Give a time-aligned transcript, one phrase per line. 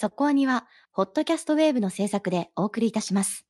[0.00, 3.44] そこアニは、ホットキャストウェーブの制作でお送りいたします。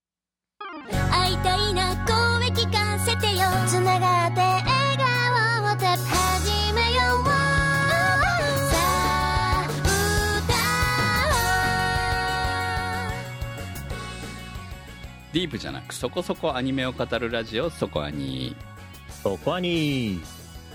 [1.11, 3.45] 会いたいな声聞かせてよ。
[3.67, 4.64] つながって笑
[4.96, 7.24] 顔をた始めよう。
[7.26, 9.69] さあ
[15.35, 18.56] ディープじゃなくそこそこアニメを語るラジオそこアニ
[19.23, 20.23] そこはに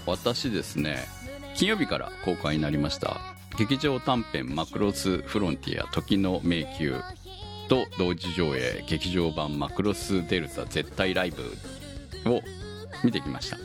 [0.05, 1.07] 私ですね
[1.55, 7.03] 金曜日から公開になりました劇場短編マクロスフロンティア時の迷宮
[7.70, 11.43] と同時上映劇場版マクロスデルタ絶対ライブ
[12.31, 12.41] を
[13.03, 13.57] 見てきました。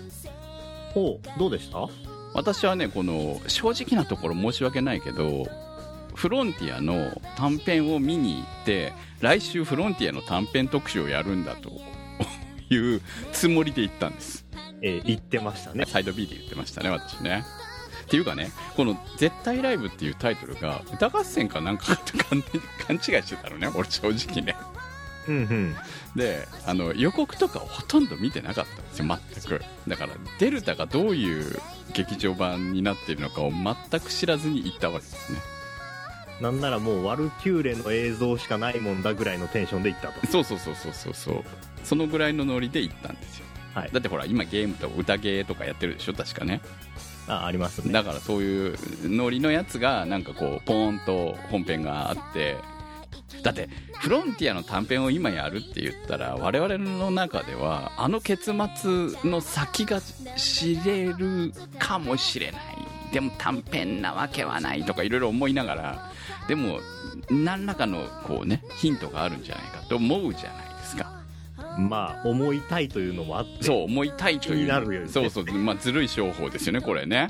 [0.95, 1.89] おうどうでした？
[2.35, 5.47] 私はねこの正直なところ申し訳ないけど
[6.15, 11.71] フロンティアの短編を見に行って来週フロンティアの短編特集をやるんだと
[12.73, 13.01] いう
[13.33, 14.45] つもりで行ったんです。
[14.83, 15.85] えー言ってましたね。
[15.87, 17.45] サイド B で言ってましたね私ね
[18.09, 22.43] っていうかねこの「絶対ライブ」っていうタイトルが歌合戦かなんかと勘
[22.87, 24.57] 勘違いしてたのね俺正直ね
[25.29, 25.77] うんうん。
[26.17, 31.61] であの予告とかをほとんど見てなかったんですよ全くだからデルタがどういう
[31.93, 35.39] 劇場版になっているのかを全く知らずに行ったわけですね
[36.41, 40.27] なんならもうワルキューレの映像しかないもんだぐらいのテンションで行ったと。
[40.29, 41.45] そうそうそうそうそうそう
[41.85, 43.91] そのぐらいのノリで行ったんですよはい。
[43.93, 46.61] だってほら今ゲームと歌ゲーとかやってるでしょ確かね
[47.29, 47.93] あ、ありますね。
[47.93, 52.57] だからそういうノリのやつがなんかこうポーンと本編があって
[53.43, 53.69] だって
[54.01, 60.01] フロンティアの短編を今やるって言ったら我々の中ではあの結末の先が
[60.37, 62.63] 知れるかもしれない
[63.13, 66.13] でも短編なわけはないとかいろいろ思いながら
[66.47, 66.81] でも
[67.31, 71.18] 何らかのこうねヒントがあるんじゃないかと思うじゃないですか
[71.77, 73.65] まあ、思いたいというのもあって。
[73.65, 75.09] そう思いたいというなるよね。
[75.09, 77.29] そうそう、まあ、ずるい商法ですよねこれね。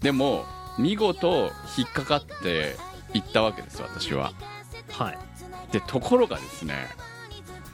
[0.00, 0.44] でも
[0.78, 2.76] 見事引っかかって
[3.12, 4.32] いったわけです私は。
[4.90, 5.18] はい。
[5.72, 6.74] でところがですね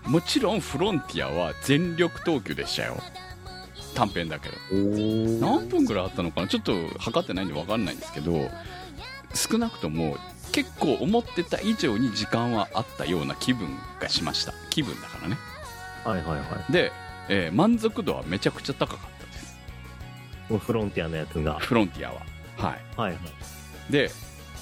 [0.06, 2.97] もちろんフロンティアは全力投球でしたよ。
[3.94, 4.56] 短編だけど。
[4.72, 4.77] お
[5.41, 6.49] 何分ぐらいあったのかな？
[6.49, 8.50] ちょっと測ってないんで分かんないんですけど
[9.34, 10.16] 少なくとも
[10.53, 13.69] 結構思ってた以上に時間はあったような気分
[14.00, 14.53] がしました。
[14.71, 15.37] 気分だからね
[16.09, 16.72] はいはいはい。
[16.72, 16.93] で、
[17.28, 19.56] えー満足度はめちゃくちゃ高かったです。
[20.65, 21.59] フロンティアのやつが。
[21.59, 22.21] フロンティアは。
[22.56, 22.81] はい。
[22.97, 23.93] はいはい。
[23.93, 24.11] で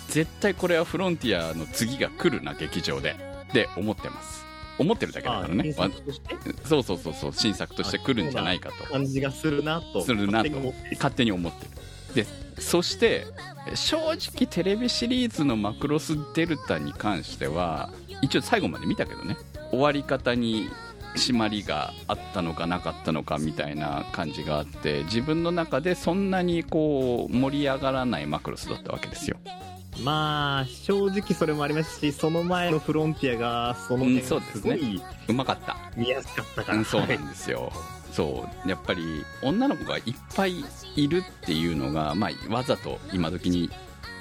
[0.08, 3.16] 絶対これはフロンティアの次が来るな劇場で。
[3.48, 4.44] って思ってます。
[4.78, 5.72] 思ってるだけだあからね。
[6.64, 7.32] そうそうそうそう。
[7.32, 8.84] 新作として来るんじゃないかと。
[8.84, 10.02] 感じがするなと。
[10.02, 10.50] するなと。
[10.50, 10.96] 勝手に思っている。
[10.96, 12.24] 勝手に思ってる。
[12.24, 12.26] で
[12.60, 13.26] そして
[13.74, 17.90] 正直テレビシリーズのマクロスデルタに関しては
[18.22, 19.36] 一応最後まで見たけどね。
[19.70, 20.68] 終わり方に
[21.14, 29.36] 締まりがあったのかなかったのかみたいな感じがあって自分の中でそんなにこう盛り上がらないマクロスだったわけですよ。
[30.02, 35.76] まあ、正直それもありますし、その前のフロンティアが、そのうん辺そうですごいうまかった。
[35.96, 36.78] 見やすかったから。
[36.78, 37.72] うんそうなんですよ。
[38.12, 38.68] そう。
[38.68, 40.02] やっぱり女の子がいっ
[40.34, 40.64] ぱい
[40.96, 43.70] いるっていうのが、まあ、わざと今時に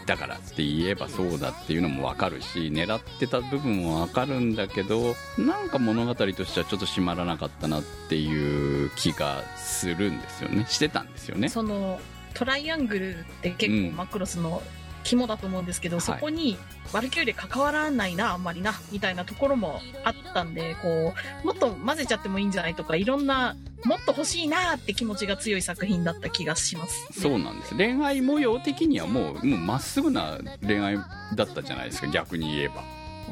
[0.05, 10.65] だからって言えばそうだっていうのも分かるし狙ってた部分も分かるんだけどなんか物語としてはちょっと締まらなかったなっていう気がするんですよね。
[10.67, 11.49] してたんですよね。
[11.49, 11.99] その
[12.33, 13.91] トライアングルって結うん。
[13.91, 14.61] 構マクロスの
[15.03, 16.05] 肝だと思うんですけど、はい。
[16.05, 16.57] そこに
[16.91, 30.97] ワルキューレ関わらないなあんまりなみたいなところもあったんでこうもっと混ぜちゃってもいいんじゃないとかいろんなもっと欲しいなって気持ちが強い作品だった気がします、そうなんです恋愛模様的にはもうもうまっすぐな恋愛
[31.35, 32.75] だったじゃないですか逆に言えば。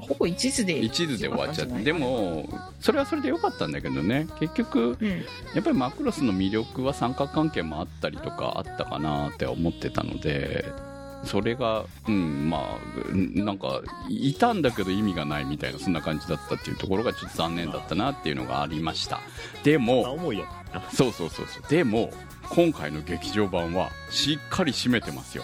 [0.02, 1.74] ほぼ一途で一途で終わっちゃって。
[1.76, 2.50] ででも
[2.80, 4.28] それはそれでよかったんだけどね。
[4.40, 5.09] 結局うん。
[5.53, 10.66] やっぱりマクロスの魅力は三角関係もあったりとかあったかなって思ってたので
[11.24, 19.20] それがうんまあなんかいたんだけど意味がないみたいなそんな感じだったっていうところがちょっと残念だったなっていうのがありました。
[19.64, 20.04] であも。
[20.94, 21.64] そうそうそうそう。
[21.70, 22.12] でも
[22.50, 25.44] 今回の劇場版はしっかり締めてますよ。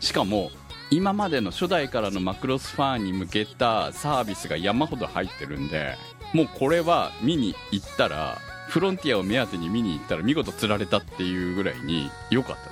[0.00, 0.50] しかも
[0.90, 5.96] 今までの初代からのマクロスファンに向けたサービスが山ほど入ってるんで
[6.32, 8.38] もうこれは見に行ったら
[8.68, 12.67] フロンティアを目当てに見に行ったら見事釣られたっていうぐらいに良かった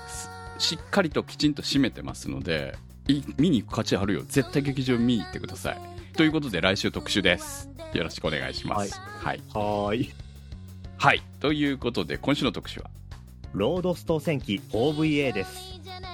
[0.59, 2.77] しっかりときちんと締めてますので
[3.09, 4.23] い見に行く価値あるよ。
[4.27, 5.79] 絶対劇場見に行ってください。
[6.17, 7.71] ということで来週特集です。
[7.93, 8.99] よろしくお願いします。
[8.99, 10.13] はい、はーい。
[10.99, 12.91] はい、ということで今週の特集は？
[13.53, 15.81] ロードスト戦記 OVA です。
[15.85, 16.07] じゃな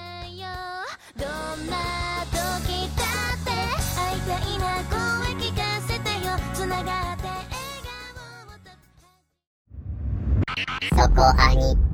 [11.53, 11.92] い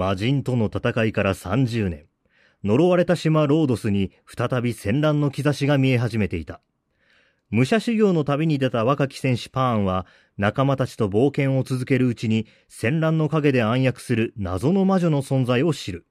[0.00, 2.06] 魔人との戦いから30年。
[2.64, 6.62] 呪われた島ロードスに再び戦乱の兆しが見え始めていた。
[7.50, 10.06] 武者修行の旅に出た若き戦士パーンは、
[10.38, 16.06] 仲間たちと冒険を続けるうちに、戦乱の陰で暗躍する謎の魔女の存在を知る。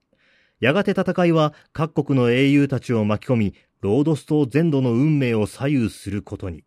[0.60, 6.64] やがて戦いは各国の英雄たちを巻き込み、ロードス島全土の運命を左右することに。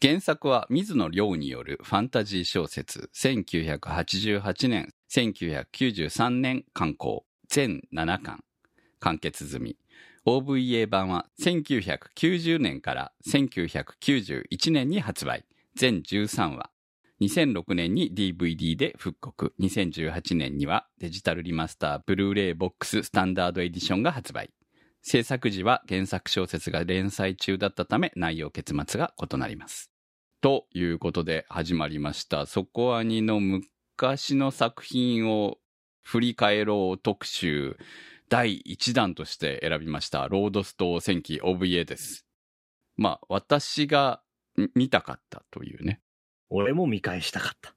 [0.00, 8.44] 原作は水野良によるファンタジー小説、1988年、1993年刊行、全7巻、
[9.00, 9.76] 完結済み。
[10.26, 15.44] OVA 版は1990年から1991年に発売、
[15.76, 16.70] 全13話。
[17.20, 24.50] 2006年に DVD で復刻、2018年にはデジタルリマスターブルーレイボックススタンダードエディションが発売。
[25.02, 29.90] 制作時は原作小説が連載中だったため内容結末が異なります。
[30.40, 32.44] ということで始まりました。
[32.44, 33.62] そこアニの向
[33.98, 35.56] 昔の作品を
[36.02, 37.78] 振り返ろう特集
[38.28, 40.28] 第1弾として選びました。
[40.28, 42.26] ロードスト戦記 OVA です。
[42.98, 44.20] まあ、私が
[44.60, 46.02] ん見たかったというね。
[46.50, 47.74] 俺も見返したかった。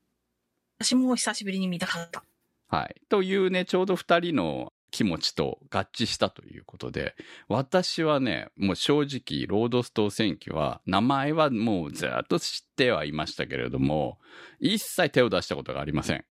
[0.82, 2.22] 私も久しぶりに見たかった。
[2.68, 3.02] はい。
[3.08, 7.16] というね、ちょうど二人の気持ちと合致したということで、
[7.48, 14.20] 私はね、もう正直、ロードスト戦記は、名前はもうずっと知ってはいましたけれども、
[14.60, 16.26] 一切手を出したことがありません。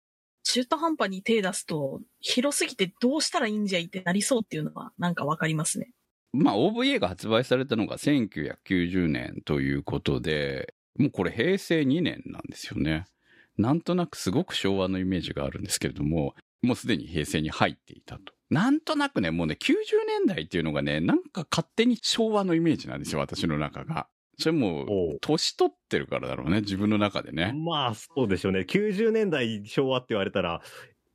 [0.44, 5.90] 中途半端に手出すと、広すぎてどうしたらいいんじゃいってなりそうっていうのはなんかわかりますね。
[6.32, 13.06] まあ、OVA が発売されたのが1990年ということで、もうこれ平成2年なんですよね。
[13.56, 18.33] なんとなくすごく昭和のイメージがあるんですけれども、もうすでに平成に入っていたと。
[18.50, 19.74] なんとなくね、もうね、90
[20.06, 24.06] 年代っていうのがね、なんか勝手に昭和のイメージなんですよ、私の中が。
[24.38, 27.52] それも年取ってるからだろうね、自分の中でね。
[27.54, 28.60] まあ、そうでしょうね。
[28.60, 30.60] 90年代昭和って言われたら、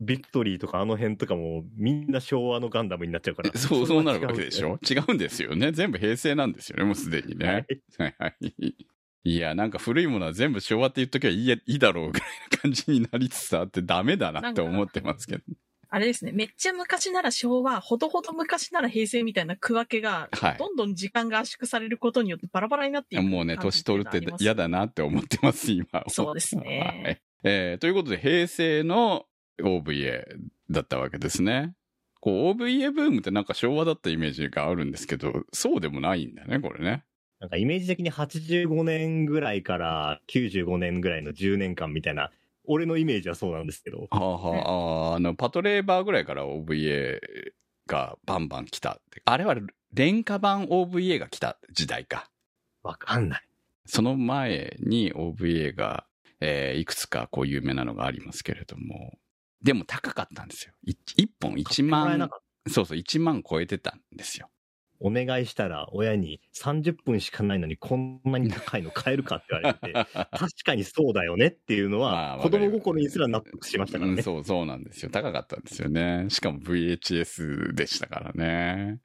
[0.02, 3.52] ビクトリーとかあの辺とかもみんな昭和のガンダムになっちゃうから。
[3.58, 4.72] そう、そうなるわけでしょ？
[4.74, 5.74] ょ違うんですよね。
[5.74, 7.66] 全部平成なんですよね、もうすでにね。
[7.98, 8.76] はいはい。
[9.26, 15.44] いや、なんか古いものは全部昭和って言っときゃいいやいいだろうぐらいな感じになりつつあってダメだなって思ってますけど。
[15.91, 26.03] あれですね、めっちゃ昔なら昭和、ほどほど昔なら平成みたいな区分けが、はいどんどん時間が圧縮されることによってバラバラになっていくもうね、年取るって嫌だなって思ってます、今。
[26.07, 29.25] そうですねはいえーということで、平成の
[29.62, 30.24] OVA
[30.69, 31.74] だったわけですね。
[32.21, 37.03] こう、OVA ブームってなんか昭和だったイメージがあるんですけど、そうでもないんだよね、これね。
[37.39, 42.31] なんかイメージ的に85年ぐらいから95年ぐらいの10年間みたいな、
[42.71, 44.07] 俺のイメージはそうなんですけど。
[44.12, 47.19] はあはあ、あの、パトレーバーぐらいから OVA
[47.88, 49.21] がバンバン来たって。
[49.25, 49.56] あれは
[49.92, 52.30] 廉価版 OVA が来た時代か。
[52.83, 53.42] わかんない。
[53.86, 56.06] その前に OVA が、
[56.42, 59.18] えーいくつかこう有名なのがありますけれども、
[59.62, 60.74] でも高かったんですよ。
[60.86, 64.50] い一本1買ってもらえな万そうそう、1万超えてたんですよ。
[65.00, 69.94] お願いしたら親に30分しかないのにこんなに高いの買えるかって言われて、
[70.31, 74.18] 確かにそうだよねっていうのまあは、子供心にすら納得しましたからね。
[74.18, 75.10] うんそうそうなんですよ。
[75.10, 76.25] 高かったんですよね。
[76.30, 79.00] しかも VHS でしたからね。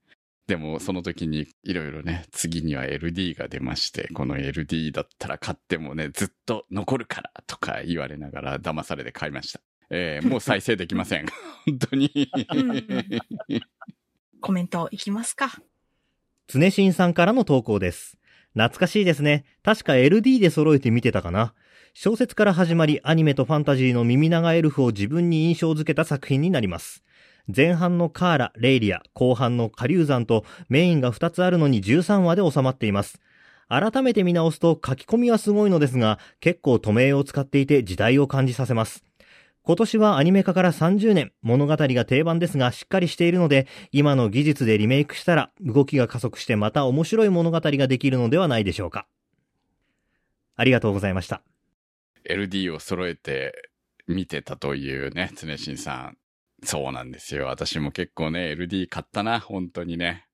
[0.47, 9.61] でもその時にいろいろね、次には LD が出まして、この LD だったら買ってもね、ずっと残るからとか言われながら騙されて買いました。
[9.91, 11.27] えーもう再生できません。
[11.67, 12.11] 本当に。
[14.41, 15.63] コメントいきますか。
[16.47, 18.19] 常新さんからの投稿です。
[18.53, 19.45] 懐かしいですね。
[19.63, 21.55] 確か LD で揃えて見てたかな。
[21.95, 27.03] 小説から始まりアニメとファンタジーの耳長エルフを自分に印象づけた作品になります。
[27.55, 33.21] 前半のカーラ、レイリア、後半の下流山とメインが2つあるのに13話で収まっています。
[33.69, 39.05] 改めて見直すと書き込みはすごいのですが、結構止めを使っていて時代を感じさせます。
[39.67, 49.07] 今年はアニメ化から30年、物語が定番ですがしっかりしているので、今の技術でリメイクしたら動きが加速してまた面白い物語ができるのではないでしょうか。
[50.55, 51.41] ありがとうございました。
[52.29, 53.71] LD を揃えて
[54.07, 56.19] 見てたというね、常新さん。
[56.63, 57.47] そうなんですよ。
[57.47, 60.27] 私も結構ね、LD 買ったな、本当にね。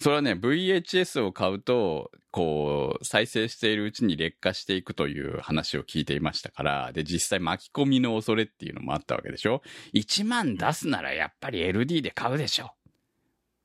[0.00, 9.60] それはね、VHS を買うと、こう、再生しているうちに劣化していくという話を聞いていましたから、で、実際巻き込みの恐れっていうのもあったわけでしょ
[9.94, 12.70] ?1 万出すならやっぱり LD で買うでしょ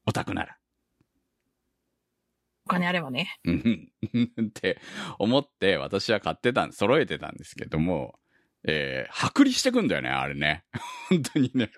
[0.07, 0.57] オタクなら。
[2.65, 3.39] お金あればね。
[3.43, 3.91] うん
[4.41, 4.79] って
[5.19, 8.19] 思って私は買ってたん、揃えてたんですけども、
[8.63, 10.63] えー、剥離してくんだよね、あれね。
[11.09, 11.69] 本当にね。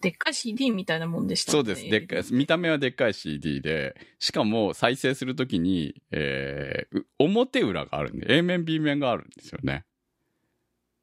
[0.00, 1.88] でっかい CD みたいなもんでしたねそうです。
[1.88, 9.84] でっかい、見た目はでっかい CD で、しかも再生するときに、えー、表裏があるんで、A 面 B 面があるんですよね。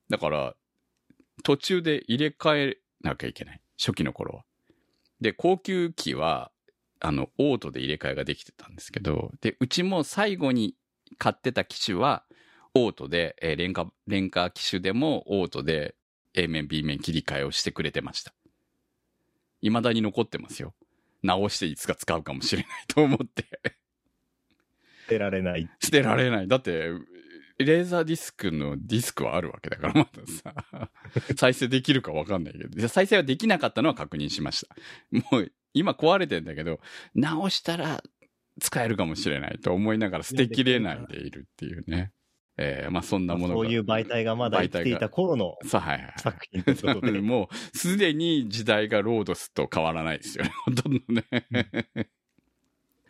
[0.09, 0.55] だから、
[1.43, 3.61] 途中で入れ替えなきゃいけない。
[3.77, 4.43] 初期の頃は。
[5.21, 6.51] で、高級機は、
[7.00, 10.75] あの、オートで入れ替えができてたんですけど、で、うちも最後に
[11.17, 12.23] 買ってた機種は、
[12.73, 15.95] オートで、えー、廉価、廉価機種でもオートで
[16.33, 18.33] A 面 B 面切り替えをしてくれてました。
[19.62, 20.74] 未だに残ってますよ。
[21.24, 23.44] 直していつか使うかもしれないと思って。
[25.03, 25.70] 捨てられない。
[25.80, 26.48] 捨てられない。
[26.48, 26.91] だって、
[27.58, 30.89] レーザーディスクのディスクはあるわけだから、まださ、
[31.36, 34.75] 再生できるかわかんないけど、で再生はできなかったのは確認しました。
[35.32, 36.80] もう、今壊れてんだけど、
[37.13, 38.03] 直したら
[38.60, 42.12] 使えるかもしれないと思いながら捨てきれないでいるっていうね。
[42.58, 43.63] えー、まあそんなものが。
[43.63, 45.55] そういう媒体がまだ生きていた頃の。
[46.17, 47.20] 作品ということで。
[47.22, 50.51] もう、すでに時代がロードスと変わらないですよね。
[50.65, 51.25] ほとんどね。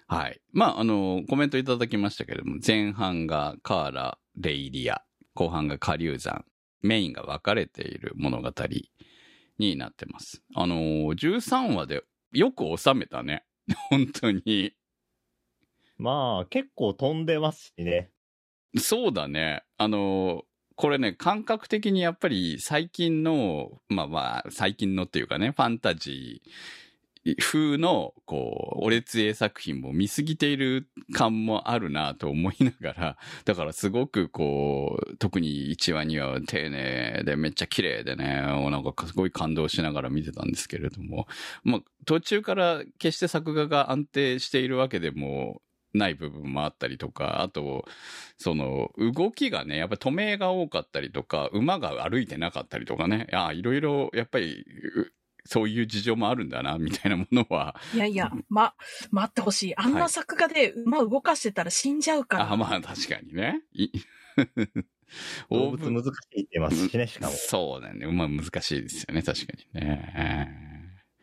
[0.07, 0.41] はい。
[0.51, 5.01] まあ、あの、コメントいただきましたけれども、前半がカーラ、レイリア、
[5.33, 6.45] 後半が下流山、
[6.81, 8.51] メインが分かれている物語
[9.57, 10.43] になってます。
[10.53, 13.45] あの、13話でよく収めたね。
[13.89, 14.73] 本当に。
[15.97, 18.11] まあ、結構飛んでますしね。
[18.77, 19.63] そうだね。
[19.77, 20.43] あの、
[20.75, 26.49] これね、感覚的にやっぱり最近の、まあまあ、最近のっていうかね、ファンタジー
[27.39, 41.27] 風の、こう、お列絵作品も見すぎている感もあるなと思いながら、 だからすごくこう、特に1話には丁寧でめっちゃ綺麗でね、なんかすごい感動しながら見てたんですけれども、
[41.63, 45.61] まあ、途中から決して作画が安定しているわけでも
[45.93, 47.85] ない部分もあったりとか、あと、
[48.37, 55.11] その、動きがね、やっぱり止めが多かったりとか、馬が歩いてなかったりとかね、ああ、いろいろ、やっぱり、う
[55.43, 58.73] そういう事情もあるんだな、みたいなものは、いやいや、ま、
[59.09, 59.77] 待ってほしい。
[59.77, 62.51] あんな作画で馬動かしてたら死んじゃうから。
[62.51, 63.61] あまあ確かにね。
[63.73, 63.89] い
[65.49, 67.33] 動物難しいって言ってますしね、しかも。
[67.33, 68.05] そうだね。
[68.07, 70.70] まあ難しいですよね、確かにね。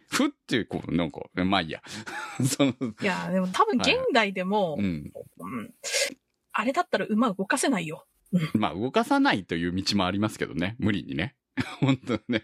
[0.09, 1.83] ふって、こう、なんか、まあいいや。
[2.45, 5.13] その、いや、でも多分現代でも、うん。
[5.39, 5.75] うん
[6.53, 8.05] あれだったら馬動かせないよ。
[8.55, 10.75] まあ動かさないという道もありますけどね。
[10.81, 11.37] 無理にね。
[11.81, 12.43] 本当ね。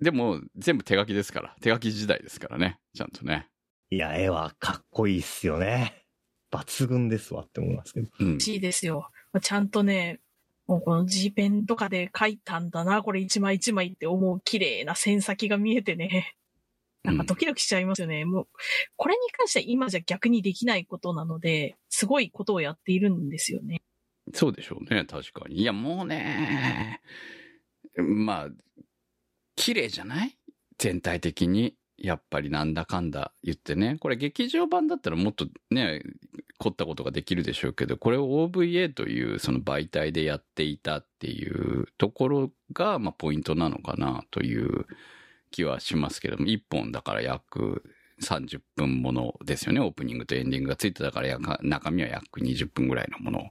[0.00, 1.56] でも、全部手書きですから。
[1.60, 2.78] 手書き時代ですからね。
[2.94, 3.48] ちゃんとね。
[3.90, 6.04] いや、絵はかっこいいっすよね。
[6.52, 8.08] 抜群ですわって思いますけど。
[8.20, 8.40] うん欲。
[8.40, 9.10] しいですよ。
[9.42, 10.20] ちゃんとね、
[10.66, 16.36] もうこの G ペンとかで書いたんだな、これ一枚一枚って思う綺麗な線先が見えてね。
[17.04, 18.24] なんかドキドキしちゃいますよね。
[18.24, 18.46] もう、
[18.96, 23.82] これに関しては今じゃ逆にできないことなので、すごいことをやっているんですよね。
[24.32, 25.04] そうでしょうね。
[25.04, 25.60] 確かに。
[25.60, 27.00] いや、もうね、
[27.98, 28.48] まあ、
[29.54, 30.36] 綺麗じゃない？
[30.78, 31.76] 全体的に。
[31.96, 33.98] やっぱりなんだかんだ言ってね。
[34.00, 36.02] これ劇場版だったらもっとね、
[36.58, 44.86] 凝ったことができるでしょうけど、これを OVA というその媒体でやっていたっていうところが、まあポイントなのかなという
[45.54, 47.84] 気はしますけども、1本だから約
[48.20, 49.80] 30分ものですよね。
[49.80, 53.50] オープニングとエンディングがついてたから、中身は約20分ぐらいのもの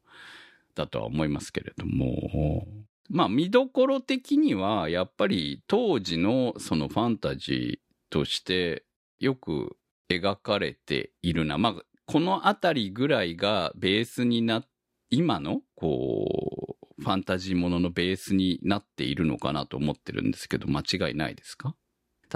[0.76, 2.68] だとは思いますけれども、
[3.10, 8.84] まあ見どころ的には、やっぱり当時のそのファンタジーとして
[9.20, 9.78] よく
[10.10, 11.58] 描かれているな。
[11.58, 14.64] まあ、このあたりぐらいがベースにな、
[15.10, 21.76] 今の、こう、ファンタジーもののベースになっているのかなと思ってるんですけど、間違いないですか？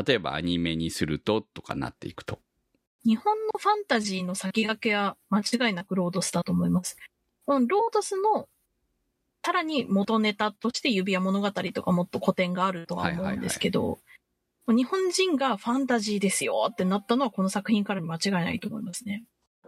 [0.06, 2.40] 例えばアニメにするととかなっていくと。
[3.06, 6.98] 日本のファンタジーの先駆けは間違いなくロードスだと思います。
[7.48, 8.50] ロードスの、
[9.46, 14.00] さらに元ネタとして指輪物語とかもっと古典があるとは思うんですけど、
[14.68, 19.24] 日本人がファンタジーですよってなったのはこの作品からに間違いないと思いますね。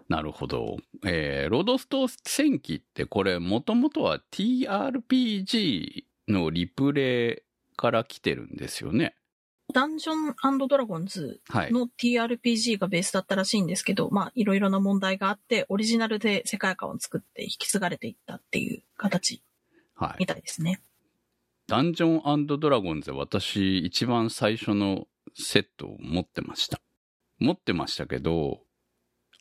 [0.10, 0.78] なるほど。
[1.06, 9.16] えー、ロードスト戦記ってこれもともとは TRPG のリプレイから来てるんですよね。
[9.72, 10.14] ダンジョ
[10.52, 11.72] ンドラゴンズはい。
[11.72, 19.44] の TRPG がベースだったらしいんですけど、まあいろいろな問題があって、オリジナルで世界観を作って引き継がれていったっていう形
[19.96, 20.26] はいみ。
[20.26, 20.82] たいですね。
[21.68, 26.82] ダンジョンドラゴンズ私一番最初のセットを持ってました。
[27.38, 28.62] 持ってましたけど、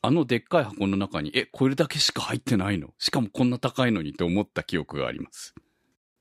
[0.03, 2.93] あのでっかい箱の中に、え、これだけしか入ってないの？
[2.99, 5.55] しかもこんな高いのにって思った記憶があります。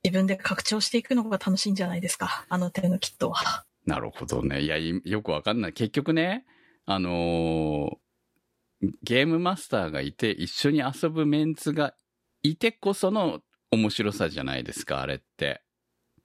[0.04, 2.46] 自分で拡張していくのが楽しいんじゃないですか？
[2.48, 3.66] あの手のキットは。
[3.88, 4.62] なるほどね。
[4.62, 5.74] いや、いよくわかんない。
[5.74, 6.46] 結局ね、
[6.86, 7.98] あのー
[9.02, 11.96] ゲームマスターがいて一緒に遊ぶメンツが
[12.44, 13.40] いてこその
[13.72, 15.64] 面白さじゃないですか、あれって。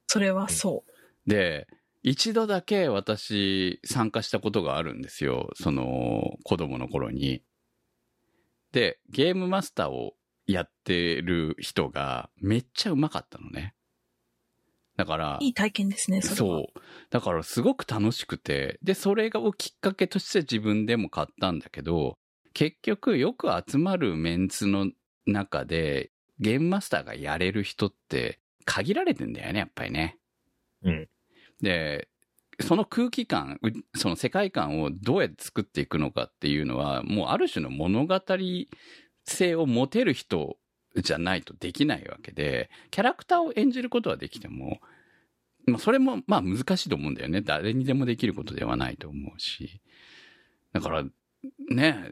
[0.05, 1.29] それはそう。
[1.29, 1.67] で、
[2.03, 5.49] 一度だけ私参加したことがあるんですよ。
[5.55, 7.41] その子供の頃に。
[8.71, 10.13] で、ゲームマスターを
[10.45, 13.73] やってる人がめっちゃうまかったのね。
[14.95, 16.57] だから、いい体験ですね、それは。
[16.59, 16.79] そう。
[17.09, 22.17] だからすごく楽しくて、で、それをきっかけとして自分でも買ったんだけど、
[22.53, 24.91] 結局よく集まるメンツの
[25.25, 30.17] 中で、ゲームマスターがやれる人って限られてんだよね、やっぱりね。
[30.83, 31.09] うん。
[31.61, 32.09] で、
[32.59, 38.21] その空気感、うその世界観をどうやって作っていくのかっていうのは、もうある種の物語
[39.25, 40.57] 性を持てる人
[41.01, 44.79] じゃないとできないわけで、キャラクターを演じることはできても、
[45.65, 47.41] まあそれもまあ難しいと思うんだよね。
[47.41, 49.81] 誰にでもできることではないと思うし。
[50.73, 51.03] だから、
[51.69, 52.11] ね、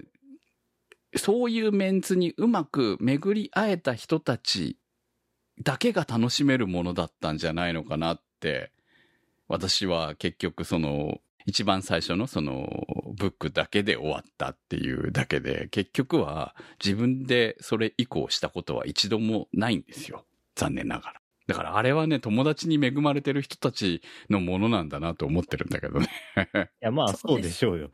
[1.15, 4.77] そういうメンツにうまく巡り会えた人たち
[5.61, 8.71] だけが楽しめるものだったんじゃないのかなって、
[9.47, 20.25] 私は結局その、一番最初のその、ブックだけで終わったっていうだけで、結局は自分でそれ以降したことは一度もないんですよ。
[20.55, 21.21] 残念ながら。
[21.47, 26.07] だからあれはね、友達に恵まれてる人たちのものなんだなと思ってるんだけどね。
[26.55, 27.91] いや、まあ、 そうでしょうよ。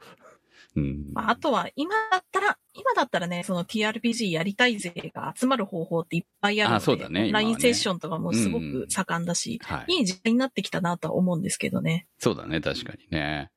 [0.77, 1.05] うん。
[1.13, 9.95] まあ、あとは、今だったら、今だったらね、その TRPG やりたい勢が集まる方法っていっぱいあるので、あそうだねオンラインセッションとかもすごく盛んだし、はい。
[9.97, 12.07] いい時代になってきたなとは思うんですけどね。
[12.19, 13.49] そうだね、確かにね。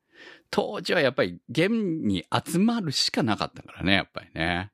[0.51, 4.73] 当時はやっぱりゲームに集まるしかなかったからね、やっぱりね。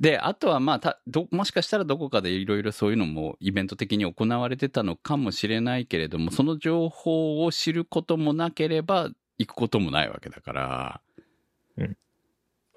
[0.00, 11.00] で、あとはまあ、たどもしかしたらどこかでいろいろそういうのもイベント的に行われてたのかもしれないけれども、その情報を知ることもなければ行くこともないわけだから、
[11.76, 11.96] うん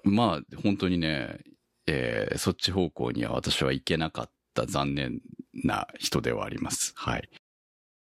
[0.04, 1.40] まあ、本当にね、
[1.86, 5.20] えーそっち方向には私は行けなかった残念
[5.64, 6.92] な人ではあります。
[6.96, 7.28] はい。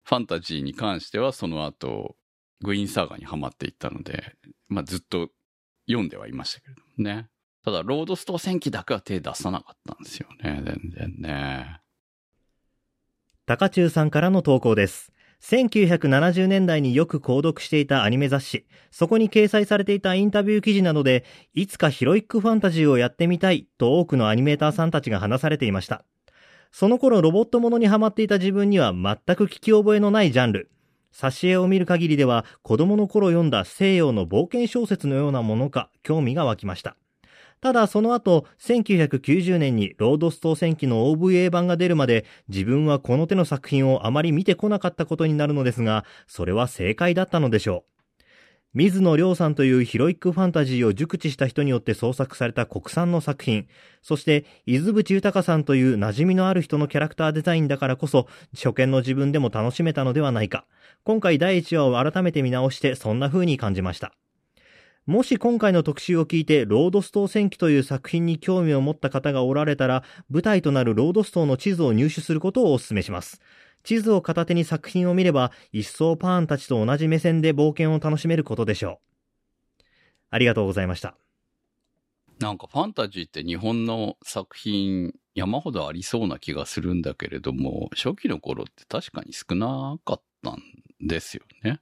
[0.04, 2.16] ファンタジーに関してはその後、
[2.62, 4.36] グイーンサーガにハマっていったので、
[4.70, 5.30] まあずっと
[5.88, 7.30] 読んではいましたけれどもね。
[7.64, 11.80] ただ、ロードストー戦記だけは手出さなかったんですよね、全然ね。
[13.46, 15.12] 高中さんからの投稿です。
[15.44, 26.06] 1970年代によく購読していたアニメ雑誌、そこに掲載されていたインタビュー記事などで、いつかヒロイックファンタジーをやってみたいと多くのアニメーターさんたちが話されていました。
[26.72, 30.72] その頃ロボットものにハマっていた自分には全く聞き覚えのないジャンル。
[31.14, 36.96] 挿絵を見る限りでは子供の頃読んだ西洋の冒険小説のようなものか興味が湧きました。
[37.64, 47.86] ただその後、1990年にロードストー戦記の OVA 版が出るまで自分はこの手の作品をあまり見てこなかったことになるのですが、それは正解だったのでしょ
[48.20, 48.24] う。
[48.74, 53.70] 水野亮さんというヒロイックファンタジーを熟知した人によって創作された国産の作品、
[54.02, 60.66] そして伊豆淵豊さんという馴染みのある人のキャラクターデザインだからこそ、初見の自分でも楽しめたのではないか。
[61.06, 64.12] 今回第1話を改めて見直してそんな風に感じました。
[65.06, 73.42] もし今回の特集を聞いて、ロードストー戦記という作品に興味を持った方がおられたら、舞台となるロードストーの地図を入手することをお勧めします。
[73.84, 79.02] 地図を片手に作品を見れば、一層パーンたちと同じ目線で冒険を楽しめることでしょ
[79.82, 79.84] う。
[80.30, 81.18] ありがとうございました。
[82.40, 90.62] なんかファンタジーって日本の作品山ほどありそうな気がするんだけれども、初期の頃って確かに少なかったん
[91.02, 91.82] ですよね。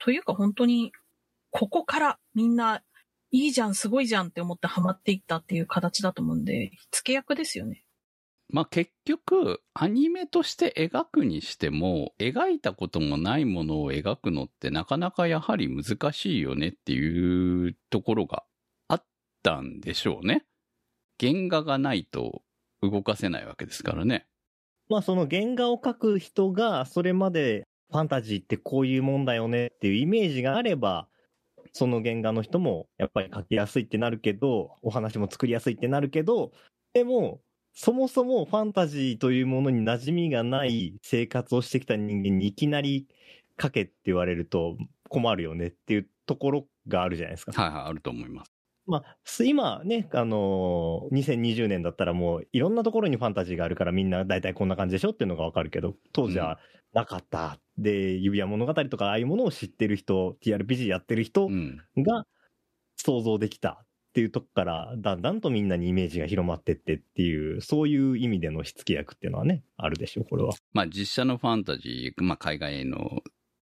[0.00, 0.90] というか本当に、
[1.50, 2.82] ここからみんな、
[3.30, 7.84] いいじゃん、すごいじゃんって思ってハマっていったっていう形だと思うんで、付け役ですよね。
[8.52, 18.42] まあ結局、アニメとして描くにしても、描いたこともないものを描くのってなかなかやはり難しいよねっていうところが
[18.88, 19.04] あっ
[19.42, 20.44] たんでしょうね。
[21.20, 22.42] 原画がないと
[22.82, 24.26] 動かせないわけですからね。
[24.88, 31.08] まあその原画を描く人が、それまでファンタジーってこういうもんだよねっていうイメージがあれば、
[31.72, 36.52] その原画の人もやっぱり描きやすいってなるけど、お話も作りやすいってなるけど、
[36.92, 37.40] でも、
[37.72, 43.06] そもそもファンタジーというものに馴染みがない生活をしてきた人間にいきなり
[43.60, 44.76] 書けって言われると
[45.08, 47.52] 困るよねっていうところがあるじゃないですか。
[47.52, 48.52] はいはい、あると思います。
[48.86, 56.58] まあ、す今ね、あのー2020年だったらもういろんなところにファンタジーがあるからみんな大体こんな感じでしょっていうのがわかるけど、当時は
[56.92, 57.60] なかった。
[57.80, 61.80] で、指輪物語とかああいうものを知ってる人、TRPG やってる人うん。
[61.96, 62.24] が
[62.96, 70.52] 想像できたっていうとこから、だんだんとみんなにイメージが広まってってっていう、そういう意味での火付け役っていうのはね、あるでしょう、これは。
[70.72, 73.22] まあ実写のファンタジー、まあ海外の、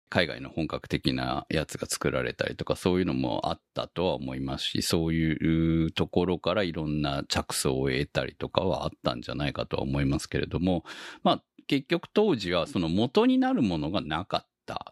[0.09, 10.83] 海外の本格的なやつが作られたりとかそういうのもあったとは思いますし、そういうところからいろんな着想を得たりとかはあったんじゃないかとは思いますけれども、
[11.21, 14.91] まあ結局当時はその元になるものがなかった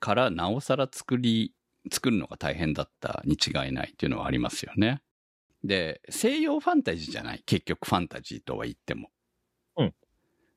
[0.00, 1.52] からなおさら作り、
[1.92, 5.02] 作るのが大変だったに違いないっていうのはありますよね。
[5.64, 7.42] で、西洋ファンタジーじゃない。
[7.44, 9.10] 結局ファンタジーとは言っても。
[9.76, 9.94] うん。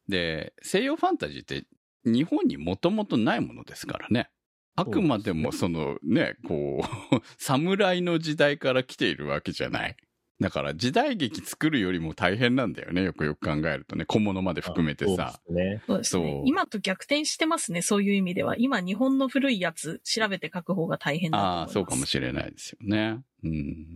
[0.08, 1.66] で、西洋ファンタジーって
[2.06, 4.30] 日本にもともとないものですからね。
[4.78, 9.98] あくまでもそのね、こう、 侍の時代から来ているわけじゃない。
[10.40, 13.04] だから時代劇作るよりも大変なんだよね。
[13.04, 14.06] よくよく考えるとね。
[14.06, 15.40] 小物まで含めてさ。
[15.48, 15.54] そ
[15.96, 16.24] うですね。
[16.24, 16.44] ね。
[16.46, 18.56] 今と逆転してますね、そういう意味では。
[18.58, 21.68] 今、日本の古いやつ、調べて書く方が大変だと思いああ。
[21.70, 23.22] そうかもしれないですよね。
[23.44, 23.96] うん。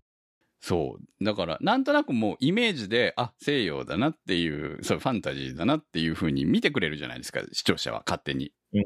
[0.62, 1.24] そう。
[1.26, 8.52] だから、なんとなくもうイメージで、あ、西洋だなっていう、そう、ファンタジーだなっていう風に見てくれるじゃないですか、視聴者は勝手に。
[8.74, 8.84] うん。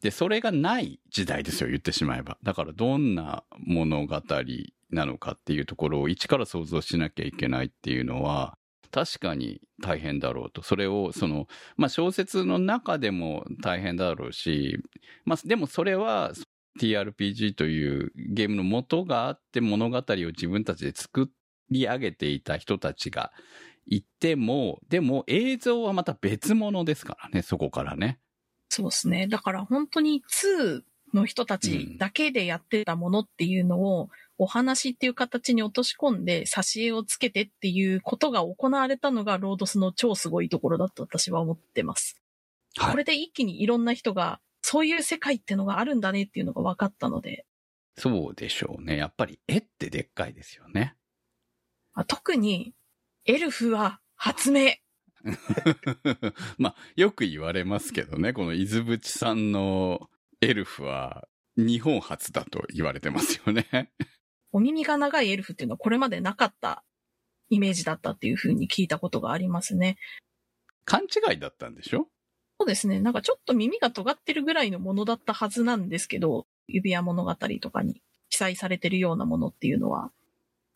[0.00, 2.38] で、それがない時代ですよ、言ってしまえば。
[2.42, 4.22] だから、どんな物語
[4.94, 8.56] なのかっていうところを一から想像しなきゃいけないっていうのは、
[8.90, 10.62] 確かに大変だろうと。
[10.62, 14.78] それを、その、まあ、小説の中でも大変だろうし、
[15.24, 16.32] まあ、でもそれは、
[16.80, 21.30] TRPG というゲームの元があって物語を自分たちで作
[21.70, 23.32] り上げていた人たちが
[23.86, 28.18] いても、でも映像はまた別物ですからね、そこからね。
[28.68, 29.28] そうですね。
[29.28, 42.20] だから本当に2の人たちだけでやってたものっていうのを、お話っていう形に落とし込んで、挿絵をつけてっていうことが行われたのが、ロードスの超すごいところだと私は思ってます。
[42.76, 47.46] はいこれで一気にいろんな人が、そういう世界ってのがあるんだねっていうのが分かったので、
[47.96, 48.96] そうでしょうね。
[48.96, 50.96] やっぱり絵ってでっかいですよね。
[51.92, 52.74] まあ特に、
[53.26, 54.72] エルフは発明。
[56.58, 63.92] まあ、よく言われますけどね、この伊豆淵さんのエルフは日本初だと言われてますよね。
[64.54, 66.84] お耳が長いエルフっていうのはこれまでなかった
[67.50, 69.96] イメージだったっていうふうに聞いたことがありますね。
[70.84, 72.06] 勘違いだったんでしょ？
[72.60, 73.00] そうですね。
[73.00, 80.12] なんかちょっと耳が尖ってるぐらいのものだったはずなんですけど、指輪物語とかに記載されてるようなものっていうのは、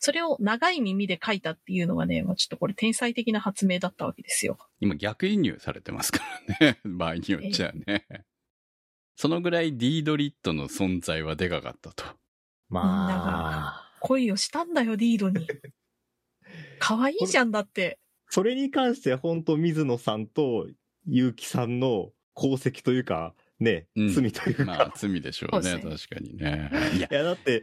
[0.01, 4.59] それを長い耳で書いたっていうのがね、まあ、ちょっとこれ天才的な発明だったわけですよ。
[4.81, 6.21] 今逆輸入されてますか
[6.61, 6.81] らね。
[6.85, 8.05] 場合によっちゃね。
[9.15, 12.05] そのぐらいディードリットの存在はでかかったと。
[12.69, 15.47] まあ、恋をしたんだよ、ディードに。
[16.79, 17.99] 可愛いじゃんだって。
[18.29, 20.69] それに関しては本当水野さんと
[21.07, 24.65] 結城さんの功績というか、ね、うん罪というか。
[24.65, 25.73] まあ、罪でしょうね。
[25.73, 26.71] 確かにね。
[26.97, 27.63] いやい、や、だって、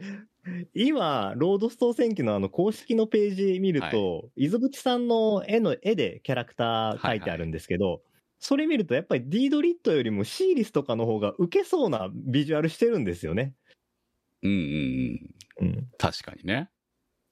[0.74, 8.02] 今、ロードストー戦記のあの公式のページ見ると、伊豆淵さんの絵の絵でキャラクター書いてあるんですけど、
[8.38, 13.54] それ見るとやっぱりディードリットよりもシーリスとかの方が受けそうなビジュアルしてるんですよね。
[14.46, 14.52] うん
[15.60, 15.68] うんうん。
[15.68, 15.88] うん。
[15.98, 16.70] 確かにね。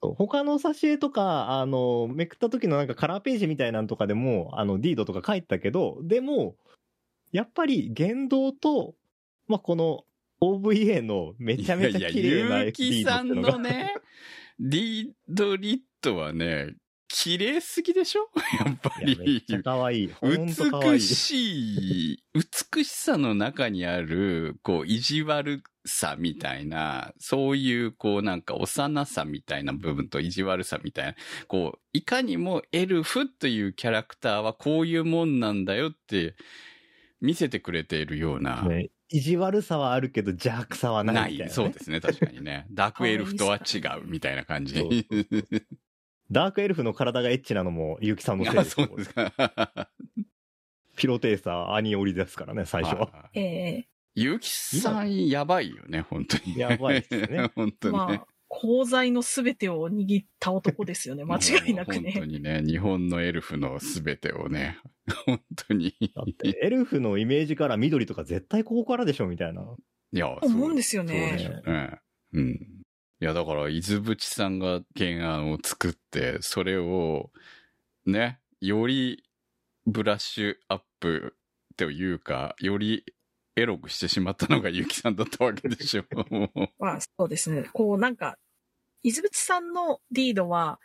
[0.00, 6.57] 他の挿絵とか、あの、めくった時のなんかカラーページみたいなんとかでも、あの、ディードとか書いてたけど、でも、
[7.33, 8.94] やっぱり言動と、
[9.48, 10.05] まあ、この
[10.40, 13.94] OVA のめちゃめちゃ綺麗ないやいや、結城さんのね、
[14.61, 16.74] ディードリットはね、
[17.24, 18.28] 綺麗すぎでしょ？
[18.62, 19.42] やっぱり。
[19.64, 20.10] 可愛い。
[20.20, 22.24] 美しい、
[22.74, 31.14] 美しさの中にある、こう、意地悪さみたいな、そういう、こう、なんか、幼さみたいな部分と意地悪さみたいな、
[31.48, 36.34] こう、いかにもエルフというキャラクターはこういうもんなんだよって、
[37.22, 41.54] 見せてくれているような、ね意地悪さはあるけど邪悪さはなないいみたいな、ね。
[41.54, 42.66] そうですね、確かにね。
[42.70, 44.74] ダークエルフとは違うみたいな感じ。
[44.74, 44.90] そう
[46.30, 49.90] ダークエルフの体がエッチなのも結城さんのせいあですよそうですか。
[50.96, 53.06] ピロテーサー、兄折りですからね、最初は。
[53.06, 56.56] はいえゆきさん、やばいよね、本当に。
[56.56, 57.98] やばいですねえ 本当にね。
[57.98, 61.24] まあ、功罪のすべてを握った男ですよね。
[61.26, 62.26] 間違いなくもう本当ね。
[62.26, 64.78] にね、日本のエルフのすべてをね、
[65.26, 65.94] 本当に。
[66.14, 69.62] だって、エルフのイメージから緑とか絶対ここからでしょ、みたいな。
[70.12, 71.98] いや、思うんですよそうねでしょうね。
[72.34, 72.83] うん。
[73.24, 77.30] いや、だから、伊豆淵さんが原案を作って、それを、
[78.04, 79.24] ね、より
[79.87, 81.34] ブラッシュアップ
[81.78, 83.02] というか、より
[83.56, 86.04] エロくしてしまったのがゆきさんだったわけでしょ。
[86.78, 87.64] まあ、そうですね。
[87.72, 88.37] こう、なんか、
[89.02, 90.78] 伊豆淵さんのリードは、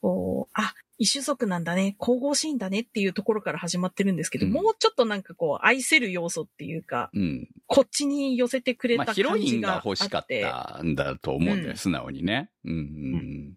[0.00, 7.48] こう、あ、異種族なんだね、神々しいんだねっていうところから始まってるんですけど、うんもうちょっとなんかこう、愛せる要素っていうか、うん。
[7.66, 9.86] こっちに寄せてくれまあ、た感ヒロインじがあって。
[9.86, 12.50] が欲しかったんだと思うんだよ、うん素直にね。
[12.64, 12.82] うん、うんう
[13.18, 13.52] ん。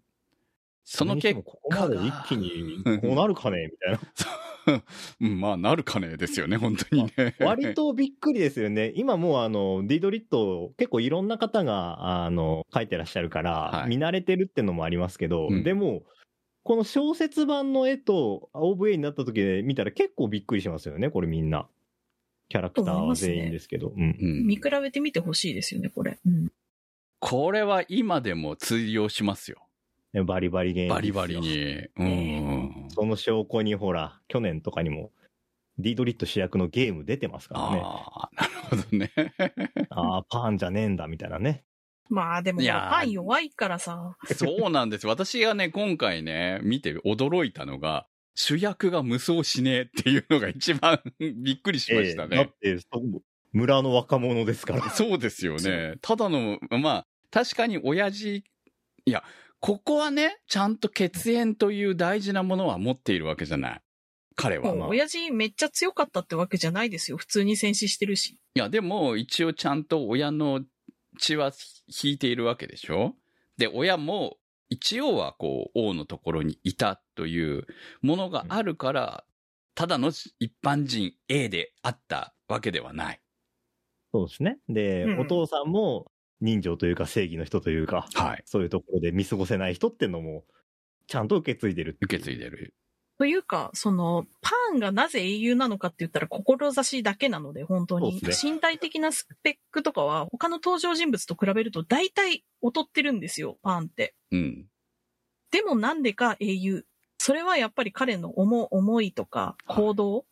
[0.83, 3.99] その結にしてもここまで一気にこうなるかねみたいな。
[3.99, 4.83] 果、
[5.21, 7.35] うんまあ、なるかねですよね、本当にね。
[7.39, 8.91] 割とびっくりですよね。
[8.95, 16.03] 今もうあの、ディードリット結構いろんな方が、あの、書いてらっしゃるから、はい見慣れてるってのもありますけど、うんでも、
[16.63, 21.67] この小説版の絵と OVA になった時で見たら結構びっくりしますよね、これみんな。
[22.49, 23.93] キャラクターは全員ですけど。
[23.95, 24.17] うん。
[24.19, 26.19] うん見比べてみてほしいですよね、これ。
[26.25, 26.51] うん。
[27.19, 29.59] これは今でも通用しますよ。
[30.13, 30.93] ねバリバリゲーム。
[30.93, 31.39] バリバリ。
[31.39, 31.87] に。
[31.95, 32.87] うん。
[32.89, 35.11] その証拠にほら、去年とかにも
[35.77, 37.81] ディードリット主役のゲーム出てますからね。
[37.83, 39.11] ああ、なるほどね。
[39.89, 41.63] ああ、パンじゃねえんだ、みたいなね。
[42.11, 44.17] まあでも、いやーパン弱いからさ。
[44.35, 45.07] そうなんです。
[45.07, 52.53] 私がね、今回ね、見て驚いたのが、主役が無双しねえっていうのが一番びっくりしましたええだっね。
[52.61, 53.21] て、そう
[53.53, 54.89] 村の若者ですから。
[54.91, 55.95] そうですよね。
[56.01, 58.43] ただの、まあ、確かに親父、
[59.05, 59.23] いや、
[59.59, 63.81] ここはね、ちゃんと血縁という大事なものは持っているわけじゃない。
[64.35, 64.75] 彼は。
[64.75, 67.17] まあ親父めっちゃ強かったってわけじゃないですよ。
[67.17, 68.37] 普通に戦死してるし。
[68.55, 70.61] いや、でも、一応ちゃんと親の
[71.21, 71.51] 血は
[72.03, 73.15] 引いているわけでしょ？
[73.57, 74.37] で、親も、
[74.69, 77.67] 一応はこう、王のところにいたという
[78.01, 79.25] ものがあるから、
[79.75, 83.21] ただの一般人 A であったわけではない。
[84.13, 84.57] そうですね。
[84.67, 88.43] で、うんお父さんも人情というか正義の人というか、はい。
[88.45, 90.43] そういうところで見過ごせない人っていうのも、
[91.07, 92.73] ちゃんと受け継いでる受け継いでる。
[93.21, 98.13] というか、その、パンがなぜ英雄なのかって言ったら、志だけなので、本当に。
[98.13, 104.15] そうです身体的なスペックとかは、他の登場人物と比べると、大体劣ってるんですよ、パンって。
[104.31, 104.65] うん。
[105.51, 106.83] でもなんでか英雄。
[107.19, 110.25] それはやっぱり彼の思思いとか行動、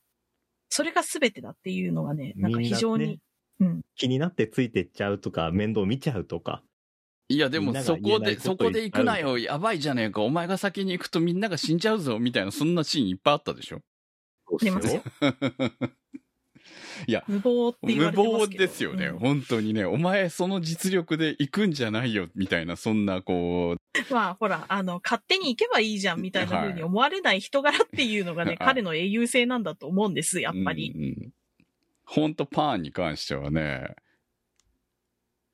[0.69, 3.19] それが全てだっていうのがね、なんか非常に、ね
[3.59, 3.81] うん。
[3.97, 6.63] 気になってついてっちゃうとか、面倒見ちゃうとか。
[7.31, 13.81] いや、でもそこで、そこで行くなよ、やばいじゃねえか、お前が先に行くとみんなが死んじゃうぞ、みたいな、そんなシーンいっぱいあったでしょ？
[14.59, 15.03] 出ますよ。
[17.27, 18.57] 無謀って言無われてますけど。
[18.57, 19.85] 謀ですよね、うん本当にね。
[19.85, 30.93] お前その実力で行くんじゃないよ、みたいな、そんなこう、まあ、ほら、あの、勝手に行けばいいじゃんみたいな風に思われない人柄っていうのがね、はい彼の英雄性なんだと思うんです、やっぱり。
[30.95, 31.33] うんうん。
[32.05, 33.95] ほんとパーンに関してはね、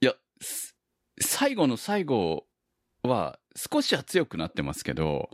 [0.02, 0.75] いや、す
[1.20, 2.46] 最後の最後
[3.04, 5.30] は少しは強くなってますけど、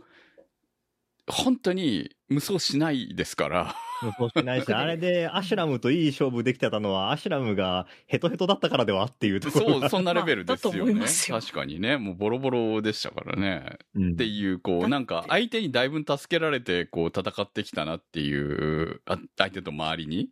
[1.28, 3.74] 本当に無双しないですから。
[4.18, 9.88] そうしないし、あれでアシュラムといい勝負できてたのは、アシュラムがヘトヘトだったからではっていうところそう、が。
[9.88, 10.80] そんなレベルですよね。
[10.80, 13.78] 思いますよ確かにね、もうボロボロでしたからね。
[13.94, 20.30] うんっていう、こう、なんか、相手にだいぶ助けられて、こう、戦ってきたなっていう、あ相手と周りに。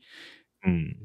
[0.65, 0.97] うん。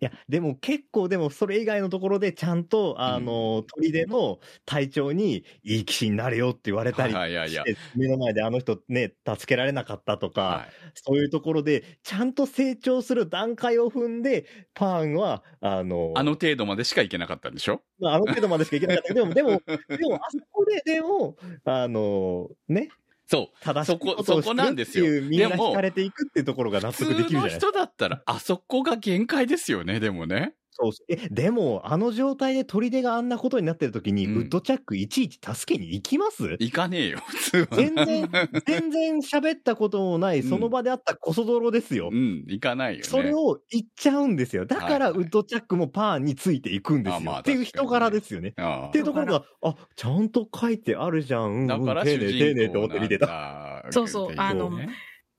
[0.00, 10.72] いや、でも結構でもそれ以外のところでちゃんと、あの、砦の隊長にいい騎士になれよって言われたりはいはいはいして、目の前であの人ね、助けられなかったとか、はい。
[10.94, 17.82] そういうところで、ちゃんと成長する段階を踏んで、パーンは、あの、あの程度までしかいけなかったんでしょ？
[17.98, 19.14] まあ、あの程度までしかいけなかった。
[19.14, 19.62] けど、でも、でも、
[19.98, 22.88] でも、あそこで、でも、あの、ね、
[23.30, 23.64] そう。
[23.64, 27.66] 正しいそこことをそこなんですよしてるっていうみんなでも惹かれていくっていうところが納普通得できるじゃないですか。
[27.66, 30.54] の人だったら、あそこが限界ですよね、でもね。
[30.80, 36.44] そうそうえ、でも、あの状態で砦があんなことになってる時に、うんウッドチャックいちいち助けに行きます？
[36.60, 37.66] 行かねえよ、普通は。
[37.76, 38.30] 全然、
[38.66, 42.16] 全然喋ったこともない、その場であったコソ泥ですよう。
[42.16, 43.04] ん、行かないよね。
[43.04, 44.66] それを言っちゃうんですよ。
[44.66, 47.16] だから、ウッドチャックもパーンについていくんですよ。
[47.16, 48.54] あまあっていう人柄ですよね。
[48.56, 51.52] ああっていうところが、あ、ちゃんと書いてあるじゃん。
[51.52, 53.26] うん、だから丁主人寧丁寧って思って見てた。
[53.26, 54.70] た そうそうあの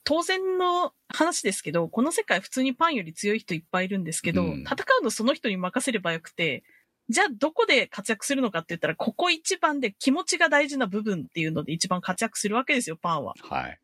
[0.09, 6.63] 当然の話ですけど、この世界普通にパンより強い人いっぱいいるんですけど、うん戦うのその人に任せればよくて、
[7.09, 13.35] じゃあどこで活躍するのかって言ったら、ここ一番で気持ちが大事な部分っていうので一番活躍するわけですよ、パンは。
[13.39, 13.79] はい。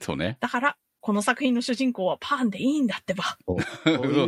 [0.00, 0.38] そうね。
[0.38, 3.36] だから、この作品の主人公はパンでいいんだってば。
[3.44, 3.62] そう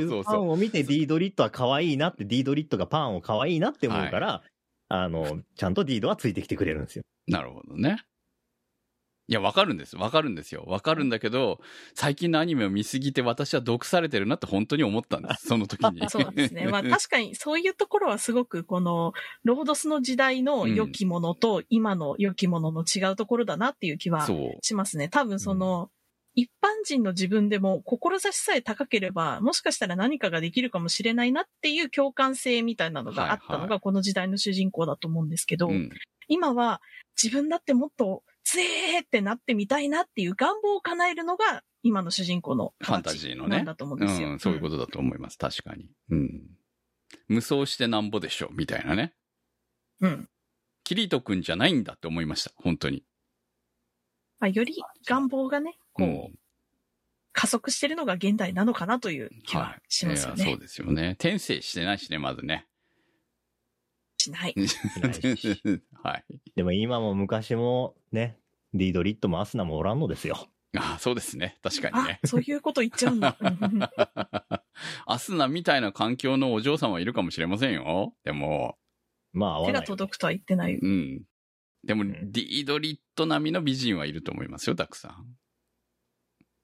[0.09, 4.43] そうパンを見てディードリットは可愛いなって、ディードリットがパンを可愛いなって思うから、
[4.89, 7.05] あの、ちゃんとディードはついてきてくれるんですよ。
[7.29, 8.05] なるほどね。
[9.29, 9.97] いや、わかるんです。
[9.97, 10.63] わかるんですよ。
[10.67, 11.61] わかるんだけど、
[11.95, 15.49] 最近のアニメを見すぎて私は毒されてるなって本当に思ったんです。
[15.49, 16.09] その時に。
[16.09, 16.69] そうですね。
[16.69, 24.27] まあ 確かにそういうところはすごくこのロードスの時代の良きものと今の良きものの違うところだなっていう気は。
[24.63, 25.09] しますね。
[25.09, 25.91] 多分その、
[26.37, 35.91] 一般人の自分でも志さえ高ければ、もしかしたら何かができるかもしれないなっていう共感性みたいなのがあったはいはのがこの時代の主人公だと思うんですけど、うん。
[36.29, 36.83] 今は
[37.21, 44.31] 自分だってもっと強えってなってみたいなっていう願望を叶えるのが今の主人公のファンタジーのねだと思うんですよ。
[44.31, 45.37] うん、そういうことだと思います。
[45.37, 45.91] 確かに。
[46.11, 46.43] うん。
[47.29, 49.15] 無双してなんぼでしょ、みたいなね。
[50.01, 50.11] うん。
[50.11, 50.29] うん。
[50.85, 52.53] キリト君じゃないんだって思いました。
[52.57, 53.03] 本当に。
[54.39, 54.75] まあ、より
[55.09, 56.39] 願望がね、こう、うん
[57.39, 60.45] 加速してるのが現代なのかなという気はしますよね。
[60.45, 61.11] いやそうですよね。
[61.21, 62.67] 転生してないしね、まずね。
[64.27, 64.55] しない。
[65.03, 65.63] ないし
[66.03, 66.25] はい。
[66.55, 68.39] でも今も昔もね、
[68.75, 70.49] ディードリットもアスナもおらんのですよ。
[70.77, 71.59] ああ、そうですね。
[71.63, 72.21] 確かにあね、。
[72.25, 73.37] そういうこと言っちゃうんだ。
[75.07, 78.15] アスナみたいな環境のお嬢様いるかもしれませんよ。
[78.25, 78.79] でも、
[79.33, 79.81] まあ合わ手ない。
[79.83, 80.75] が届くとは言ってない。
[80.75, 81.23] うん。
[81.85, 85.37] でも、んディードリット並みの美人はいると思いますよ、たくさん。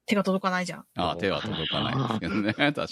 [0.07, 0.87] 手が届かないじゃん。
[0.97, 2.53] ああ、手は届かないですけどね。
[2.75, 2.85] 確か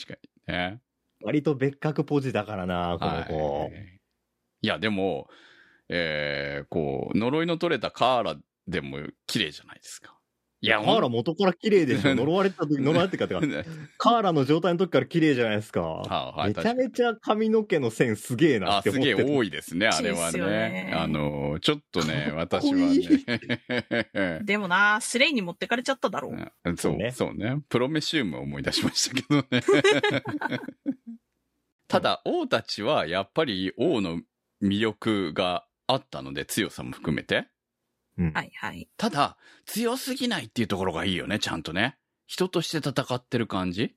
[0.49, 0.81] にね。
[1.23, 3.61] 割と別格ポジだからな、この子。
[3.65, 4.00] はい。
[4.63, 5.29] いや、でも、
[5.89, 8.37] えー、こう、呪いの取れたカーラ
[8.69, 10.21] でも綺麗じゃないですか。
[10.63, 12.15] いや、カーラ元から綺麗でしょ。
[12.15, 13.41] 呪われた時、呪われてかってか、
[13.97, 15.81] カーラの状態の時から綺麗じゃないですか。
[15.81, 20.93] は あはいめちゃめちゃ髪の毛の線すげえなって思ってたげえ多いですね、あれはねね。
[20.95, 24.43] あの、ちょっとね、私はね。
[24.45, 26.53] でもな、スレイに持ってかれちゃっただろう。
[26.65, 27.63] うんそうねそうね。
[27.71, 29.63] プロメシウムを思い出しましたけどね。
[31.89, 34.21] ただ、王たちはやっぱり王の
[34.63, 37.49] 魅力があったので、強さも含めて。
[38.19, 38.89] うんはいはい。
[38.97, 41.97] ただ、強すぎないっていうところがいいよね、ちゃんとね。
[42.27, 43.97] 人として戦ってる感じ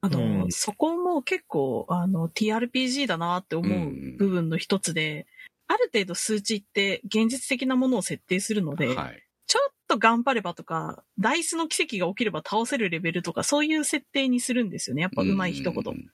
[0.00, 5.26] あの、うんそこも結構、あの、TRPG だなって思う部分の一つで、
[5.66, 9.22] ある程度数値って現実的なものを設定するので、はい。
[9.46, 15.02] ちょっと頑張ればとか、ダイスの奇跡が起きれば倒せるレベルとか、そういう設定にするんですよね。
[15.02, 15.94] やっぱ上手い人ほどう。
[15.94, 16.10] ん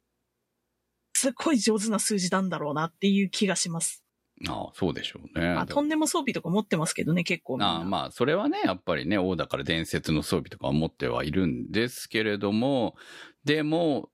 [1.20, 4.02] すっごい上手な数字なんだろうなっていう気がします。
[4.48, 5.48] ああ、そうでしょうね。
[5.48, 7.58] あ、とんでも装備とか持ってますけどね、結構。
[7.60, 12.96] ああまあ、それはね、やっぱりね、王だから伝説の装備とかは持ってはいるんですけれども、
[13.44, 14.08] でも、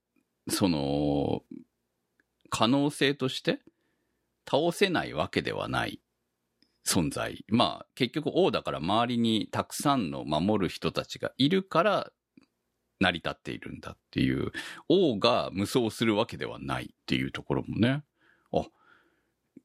[0.48, 1.42] その、
[2.50, 3.60] 可能性として、
[4.50, 6.00] 倒せないわけではない
[6.84, 7.44] 存在。
[7.46, 12.10] まあ、結局王だから周りにたくさんの守る人たちがいるから、
[13.00, 14.52] 成り立っているんだっていう、
[14.88, 18.02] 王が無双するわけではないっていうところもね、
[18.52, 18.64] あ、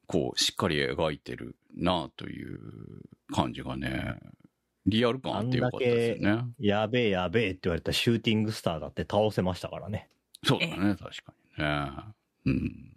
[0.07, 2.59] こう、しっかり描いてるなという
[3.33, 4.17] 感じがね、
[4.85, 6.45] リアル感あってよかったですよね。
[6.59, 10.09] やべえやべえって言われたシューティングスターだって倒せましたからね。
[10.43, 11.91] そうだね、確かにね。
[12.45, 12.91] うん。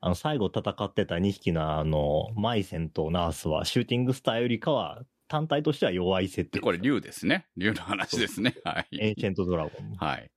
[0.00, 6.58] あの、最後戦ってた2匹のあの、マイセンとナースはシューティングスターよりかは単体としては弱い設定。
[6.58, 7.46] で、これ、竜ですね。
[7.56, 8.56] 竜の話ですね。
[8.64, 8.98] はい。
[9.00, 9.94] エンシェントドラゴン。
[9.96, 10.28] はい。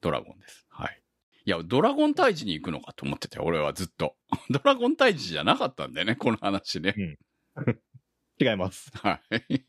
[0.00, 0.66] ドラゴンです。
[0.68, 1.00] はい。
[1.44, 4.16] いや、ドラゴン退治に行くのかと思ってたよ、俺はずっと。
[4.50, 7.18] ドラゴン退治じゃなかったんだよね、この話ね。
[8.40, 8.90] 違います。
[8.94, 9.64] はい。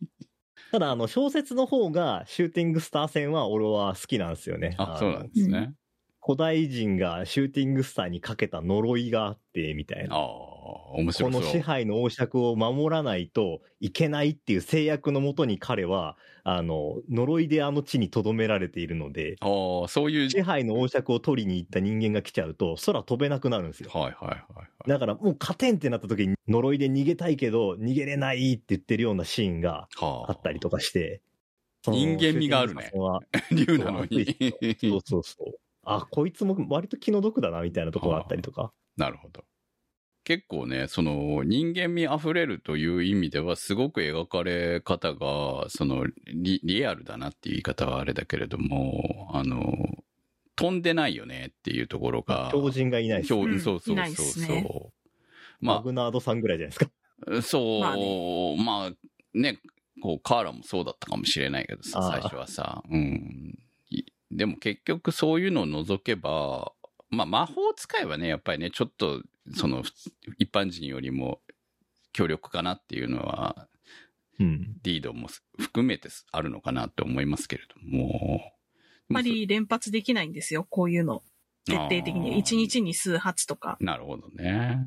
[0.72, 4.74] ただ、あの、小説の方がシューティングスター戦は俺は好きなんですよね。
[4.80, 5.76] あ、のそうなんですね。
[6.26, 10.16] 古代人がシューティングスターにかけた呪いがあって、みたいな。
[10.16, 10.22] ああ、
[10.94, 11.42] 面白そう。
[11.42, 19.48] この支配の王爵を守らないといけないっていう制約のもとに彼は、あの、呪いであの地に留められているので、あ
[19.84, 20.30] あ、そういう。
[20.30, 23.90] 支配の王爵を取りに行った人間が来ちゃうと、空飛べなくなるんですよ。
[23.94, 24.90] はいはいはいはい。
[24.90, 31.22] だからもう勝てんってなった時に呪いで逃げたいけど、逃げれないって言ってるようなシーンがはあったりとかして。
[31.86, 32.94] 人間味があるね
[33.52, 34.38] 竜 なのに。
[34.80, 35.63] そうそうそう。
[35.84, 38.74] あ、こいつも割と気の毒だな、みたいなところがあったりとか。
[38.98, 39.44] なるほど。
[40.24, 49.60] 結構ね、その人間味あふれるという意味ではすごく描かれ方が、そのリリアルだなっていう言い方はあれだけれども、あの、
[50.56, 52.50] 飛んでないよねっていうところが。
[52.54, 53.28] 強人がいないです。
[53.34, 54.26] 標うんそうそうそうそう。
[54.28, 54.70] すね
[55.60, 56.92] マまグナードさんぐらいじゃないですか。
[57.38, 58.92] あ、そう、ままああ
[59.34, 59.60] ね、
[60.02, 63.60] こう、カーラもそうだったかもしれないけどさ、ああ最初はさ、うん。
[64.34, 66.72] いでも結局そういうのを除けば、
[67.10, 69.22] まあ魔法使いはね、やっぱりね、ちょっと、
[69.56, 69.84] その、
[70.40, 71.42] 一般人よりも
[72.14, 73.68] 強力かなっていうのは、
[74.40, 74.78] うん。
[74.84, 75.28] リードも
[75.60, 78.42] 含めてあるのかなって思いますけれども。
[79.10, 81.24] やっぱり連発できないんですよ、こういうの。
[81.66, 82.32] 徹底的に。
[82.32, 83.78] あー1日に数発とか。
[83.80, 84.80] なるほどね。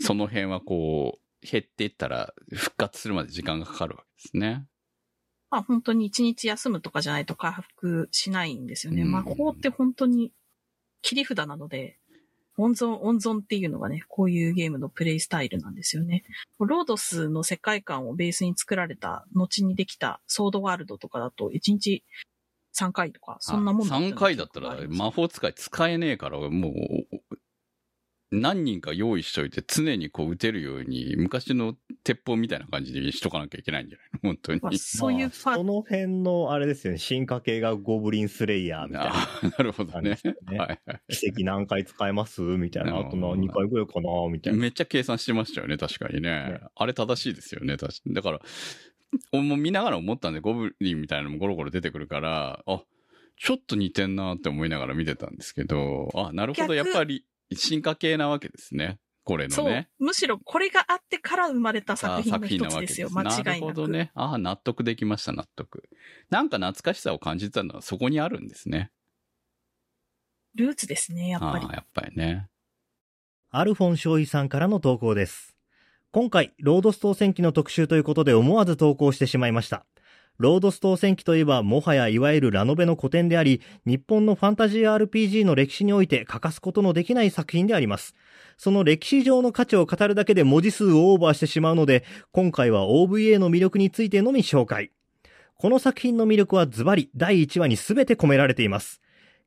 [0.00, 4.66] その辺はこう、減っていったら復活するまで時間がかかるわけですね。
[5.50, 9.02] まあ本当に1日休むとかじゃないと回復しないんですよね。
[9.02, 10.32] うん魔法って本当に
[11.02, 11.98] 切り札なので、
[12.56, 16.24] 温存、温存っていうのがね、こういうゲームのプレイスタイルなんですよね。
[16.58, 22.04] ロードスの世界観をベースに作られた後にできたソードワールドとかだと1日
[22.74, 27.38] 3回とか、そんなもん3回だったら魔法法使い使えねえから、もう、
[28.30, 34.30] 何人か用意しといて常にこう撃てるように、昔の鉄砲みたいな感じにしとかなきゃいけないんじゃないの？
[34.30, 34.60] 本当に。
[34.60, 39.10] まあそういうパまあその辺の、あれですよね、進化系がゴブリンスレイヤーみたいな。
[39.12, 40.02] ああ、なるほどね。
[40.02, 41.00] 感じですねはいはい。
[41.14, 42.40] 奇跡何回使えます？
[42.40, 42.98] みたいな。
[42.98, 44.10] あとな、うん2回ぐらいかな？
[44.30, 44.58] みたいな。
[44.58, 46.30] めっちゃ計算してましたよね、確かにね。
[46.30, 48.14] ねあれ正しいですよね、確かに。
[48.14, 48.40] だから、
[49.32, 52.82] 俺も見ながら思ったんで、ゴブリンみたいなのもゴロゴロ出てくるから、あ、
[53.36, 57.24] ちょっと似てんなって思いながら見てたんですけど、あ、なるほど、逆やっぱり
[57.54, 58.98] 進化系なわけですね。
[59.30, 59.88] これのそうね。。
[60.00, 63.10] むしろこれがあってから生まれた作品の一つですよ。
[63.10, 63.46] 間違いなく。
[63.46, 64.10] なるほどね。
[64.14, 65.88] ああ、納得できました、納得。
[66.30, 68.90] なんか懐かしさを感じたのはそこにあるんですね。
[70.56, 71.72] ルーツですね、やっぱりああ、。
[71.74, 72.48] やっぱりね。
[73.50, 75.56] アルフォン少尉さんからの投稿です。
[76.10, 79.86] 今回、ロードストー戦記の特集ということで思わず投稿してしまいました。
[80.40, 88.14] ロードストー戦記といえばもはやいわゆるラノベの古典であり、日本のファンタジー RPG の歴史において欠かすことのできない作品であります。
[88.56, 94.92] その歴史上の価値を語るだけで文字数をオーバーしてしまうので、今回は OVA の魅力についてのみ紹介。
[95.56, 99.02] この作品の魅力はズバリ第1話に全て込められています。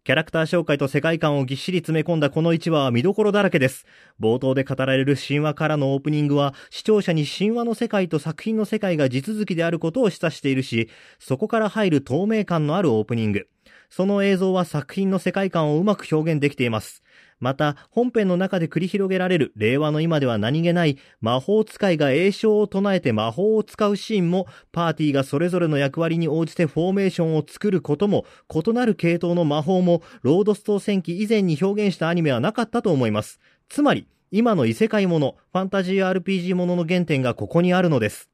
[0.05, 3.85] キャラクター紹介と世界観をぎっしり詰め込んだこの1話は見どころだらけです。
[4.19, 10.89] 冒頭で語られる神話からのオープニングは、視聴者に神話の世界と作品の世界が地続きであることを示唆しているし、
[11.19, 13.47] そこから入る透明感のあるオープニング。
[13.89, 17.01] その映像は作品の世界観をうまく表現できています。
[17.43, 33.41] また、本編の中で繰り広げられる令和の今では何気ない魔法使いが栄唱を唱えて魔法を使うシーンも、パーティーがそれぞれの役割に応じてフォーメーションを作ることも、異なる系統の魔法も、ロードストー戦記以前に表現したアニメはなかったと思います。
[33.67, 38.29] つまり、今の異世界もの、ファンタジー RPG ものの原点がここにあるのです。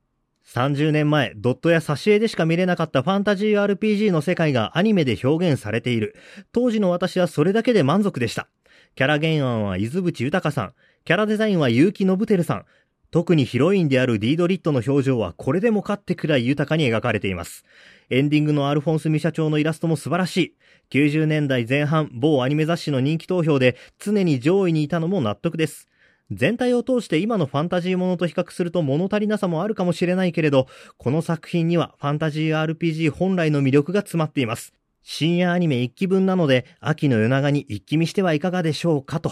[0.54, 6.16] 30年前、ドットや挿絵でしか見れなかったファンタジー RPG の世界がアニメで表現されている。
[6.52, 8.48] 当時の私はそれだけで満足でした。
[8.96, 10.74] キャラ原案は伊豆淵豊さん。
[11.06, 12.66] キャラデザインは結城信輝さん。
[13.12, 17.66] 特にヒロインであるディードリットの表情はこれでもかってくらい豊かに描かれています。
[18.10, 20.56] エンディングのアルフォンス・ミ社長のイラストも素晴らしい。
[20.92, 25.88] 90年代前半、某アニメ雑誌の人気投票で常に上位にいたのも納得です。
[26.32, 30.68] 全体を通して今のファンタジーものと比較すると物足りなさもあるかもしれないけれど、
[30.98, 34.74] この作品にはファンタジー RPG 本来の魅力が詰まっています。
[35.12, 39.32] 深夜アニメ一期分なので、秋の夜長に一気見してはいかがでしょうかと。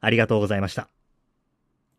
[0.00, 0.88] ありがとうございました。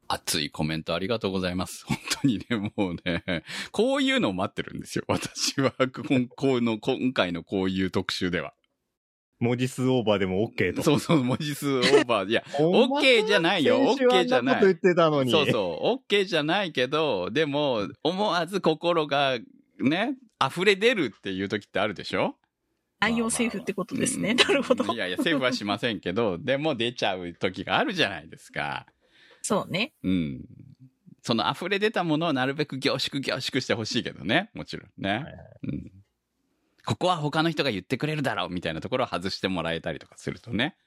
[0.07, 1.85] 熱いコメントありがとうございます。
[1.85, 5.05] 本当にね、もうね、こういうのを待ってるんですよ。
[5.07, 5.85] 私は、こ
[6.59, 8.55] の、今回のこういう特集では。
[9.39, 10.81] 文字数オーバーでも OK と。
[10.81, 12.29] そうそう、文字数オーバー。
[12.31, 13.77] いや、 OK じゃないよ。
[13.95, 14.61] OK じゃない。
[14.61, 15.29] 言ってたのに。
[15.29, 19.37] そうそう、OK じゃないけど、でも、思わず心が
[19.79, 22.33] ね、溢れ出るっていう時ってあるでしょ？
[22.99, 24.31] 愛用政府ってことですね。
[24.31, 24.97] うんなるほどい。
[24.97, 28.87] やいや、政府はしませんけど、でも出ちゃう時があるじゃないですか。
[29.41, 29.93] そうね。
[30.03, 30.45] うん。
[31.21, 34.49] その溢れ出たものをなるべく凝縮凝縮してほしいけどね。
[34.53, 35.25] もちろんね。
[35.63, 35.91] うん。
[36.85, 40.77] ここは他の人が言ってくれるだろうみたいなところを外してもらえたりとかするとね。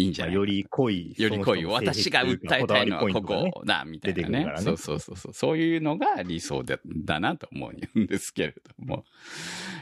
[0.00, 1.14] いいんじゃないまあより濃い。
[1.18, 1.64] より濃い。
[1.64, 5.32] 私が訴えたいのはここだ、みたいなねねそうそうそうそう。
[5.32, 9.04] そういうのが理想でだなと思うんですけれども。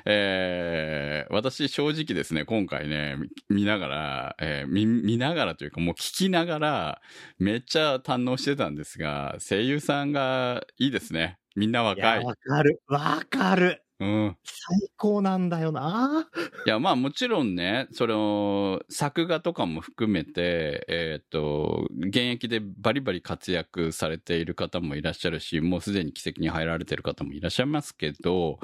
[0.04, 3.16] えー、私正直ですね、今回ね、
[3.48, 7.00] 見見ながら、えー見、見ながらというかもう聞きながら、
[7.38, 11.38] めっちゃ堪能してたんですが、声優さんがいいですね。
[11.56, 12.24] みんない若や、い。
[12.24, 12.82] わかる。
[12.88, 13.82] わかる。
[14.00, 14.36] うん。
[14.44, 16.28] 最高なんだよな。
[16.66, 28.60] いや、まあもちろんね、その、作画とかも含めて、えっ、と、現役でバリバリ活躍されている方もいらっしゃるし、もうすでに奇跡に入られている方もいらっしゃいますけど、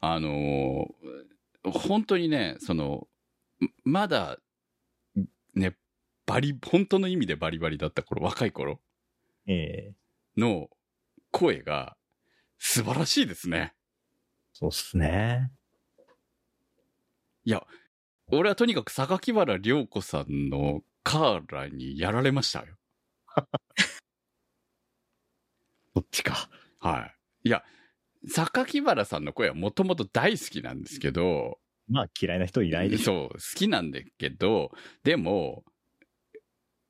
[0.00, 0.86] あの、
[1.64, 3.06] 本当にね、その、
[3.84, 4.38] まだ、
[5.54, 5.76] ね、
[6.26, 8.80] バリ、本当の意味でバリバリだった頃、若い頃
[9.46, 9.94] ええ
[10.36, 10.68] の
[11.32, 11.96] 声が
[12.58, 13.74] 素晴らしいですね。
[14.58, 15.52] そうっすね。
[17.44, 17.64] いや、
[18.26, 22.76] 俺はとにかく榊原涼子さんのカーラにやられましたよ。
[25.94, 26.50] そっちか。
[26.80, 27.12] は
[27.44, 27.48] い。
[27.48, 27.62] いや、
[28.26, 33.04] 榊原さんの声はもともと大好きなんですけど、まあ嫌いな人いないでしょ。
[33.04, 34.72] そう、好きなんだけど、
[35.04, 35.64] でも、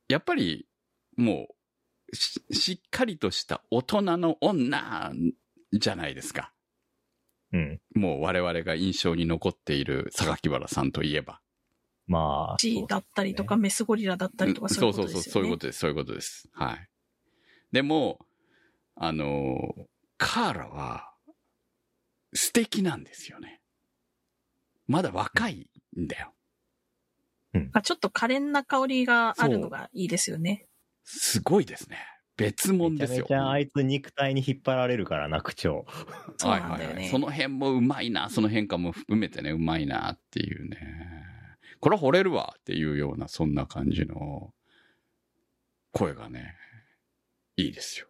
[0.09, 0.67] やっぱり、
[1.19, 1.49] も
[2.11, 5.13] う、ししっかりとした大人の女
[5.75, 6.55] じゃないですか。
[7.53, 7.81] うん。
[7.95, 11.41] もう我々が印象に残っている榊原さんといえば。
[12.07, 12.57] まあ。
[12.59, 15.23] G だったりとか、メスゴリラだったりとか、そういうことですよね。
[15.23, 16.49] そうそうそう、そういうことです、そういうことです。
[16.53, 16.89] はい。
[17.73, 18.19] でも、
[18.97, 19.59] あの、
[20.17, 21.13] カーラは、
[22.35, 23.61] 素敵なんですよね。
[24.87, 26.35] まだ若いんだよ。
[27.73, 30.67] あちょっと可憐な香りがあるのがいいですよね。
[31.05, 31.99] すごいですね。
[32.39, 33.27] 別物めちゃですよ。
[33.29, 35.87] めちゃあいつ肉体に引っ張られるからな、口調。
[36.39, 37.09] そうなんだよねはいはいはい。
[37.09, 40.79] その辺もうまいな、その変化も含めてね、うまいなっていうね。
[41.81, 44.55] これは惚れるわっていうような、そんな感じの
[45.93, 46.55] 声がね、
[47.57, 48.07] いいですよ。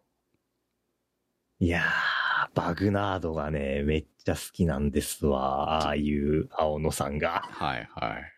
[1.61, 5.85] いやー、バグナードがね、めっちゃ好きなんですわ。
[5.85, 7.49] ああいう青野さんが。
[7.51, 8.33] はいはい。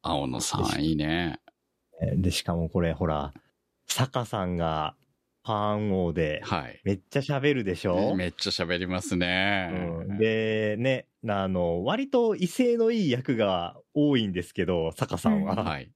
[0.00, 1.38] 青野さん、いいね。
[2.16, 3.34] で、しかもこれ、ほら、
[3.86, 4.94] 坂さんが
[5.42, 6.80] パーン王で、はい。
[6.84, 8.14] めっちゃ喋るでしょ？
[8.16, 9.70] めっちゃ喋りますね。
[10.08, 15.56] うん、で、ね、あの、割と威勢のいい役が多いんですけど、坂さんは。
[15.62, 15.90] はい。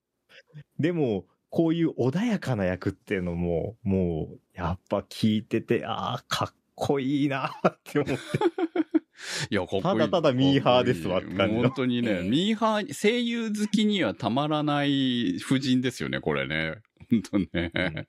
[0.78, 8.22] でも、こういう穏やかな役っていうのも、もう、やっぱ聞いてて、ああ、かっこいいなって思って。
[9.51, 9.82] いや、こいい。
[9.82, 16.82] ただただミーハーですわって感じの本当にね、ええミーハー、声優好きにはたまらない夫人ですよね、これね。
[17.11, 17.70] 本当ね。
[17.74, 18.09] うん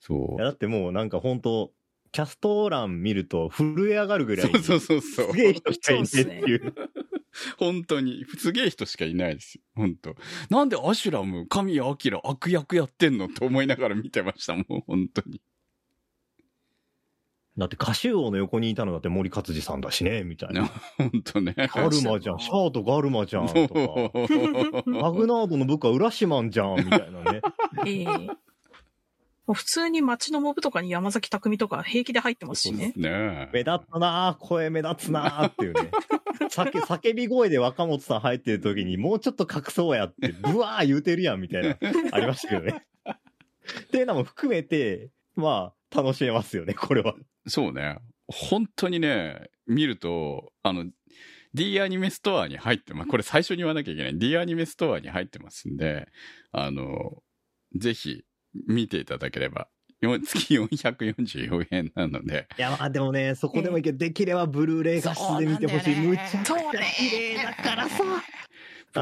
[0.00, 1.72] そいやだってもうなんか本当
[2.12, 4.36] キャスト欄見ると震え上がるぐう。
[4.36, 4.62] らいに。
[4.62, 5.26] そうそうそうそう。
[5.32, 6.74] すげえ人しかいねえっていう。
[7.58, 8.24] 本当に。
[8.38, 9.62] すげえ人しかいないですよ。
[9.74, 10.16] 本当
[10.48, 15.40] なんでアシュラム、神谷明悪役やってんのって思いながら見てましたもん、本当に。
[17.58, 20.70] だって歌手王の横にいたのだって森勝治さんだしね、みたいな。
[20.96, 21.54] 本当ね。
[21.56, 24.82] ガルマじゃん、 シャーとガルマじゃん、とか。
[24.86, 27.40] マグナードの部下浦島んじゃん、みたいなね。
[27.84, 28.06] ええ
[29.46, 32.92] もう普通に街のモブとかに山崎匠とか平気で入ってますしね。
[32.96, 35.90] ね目立ったなぁ、声目立つなぁっていうね。
[36.50, 41.78] 叫叫び声で若本さん入ってる時にもうちょっと隠そうやって、ブワー言うてるやんみたいな、
[42.12, 42.84] ありましたけどね。
[43.08, 47.14] っていうのも含めて、まあ、楽しめますよね、これは。
[47.46, 47.98] そうね。
[48.28, 50.86] 本当にね、見ると、あの、
[51.54, 53.08] D アニメストアに入ってます。
[53.08, 54.18] これ最初に言わなきゃいけない。
[54.18, 56.08] D アニメストアに入ってますんで、
[56.52, 57.22] あの、
[57.74, 58.24] ぜひ
[58.66, 59.68] 見ていただければ。
[60.00, 65.96] よ月444円なので、いや、まあでもね、そこでもいいけど、できればブルーレイ画質で見てほしい。
[65.96, 66.56] むちゃくちゃ
[66.96, 68.04] 綺麗だからさ。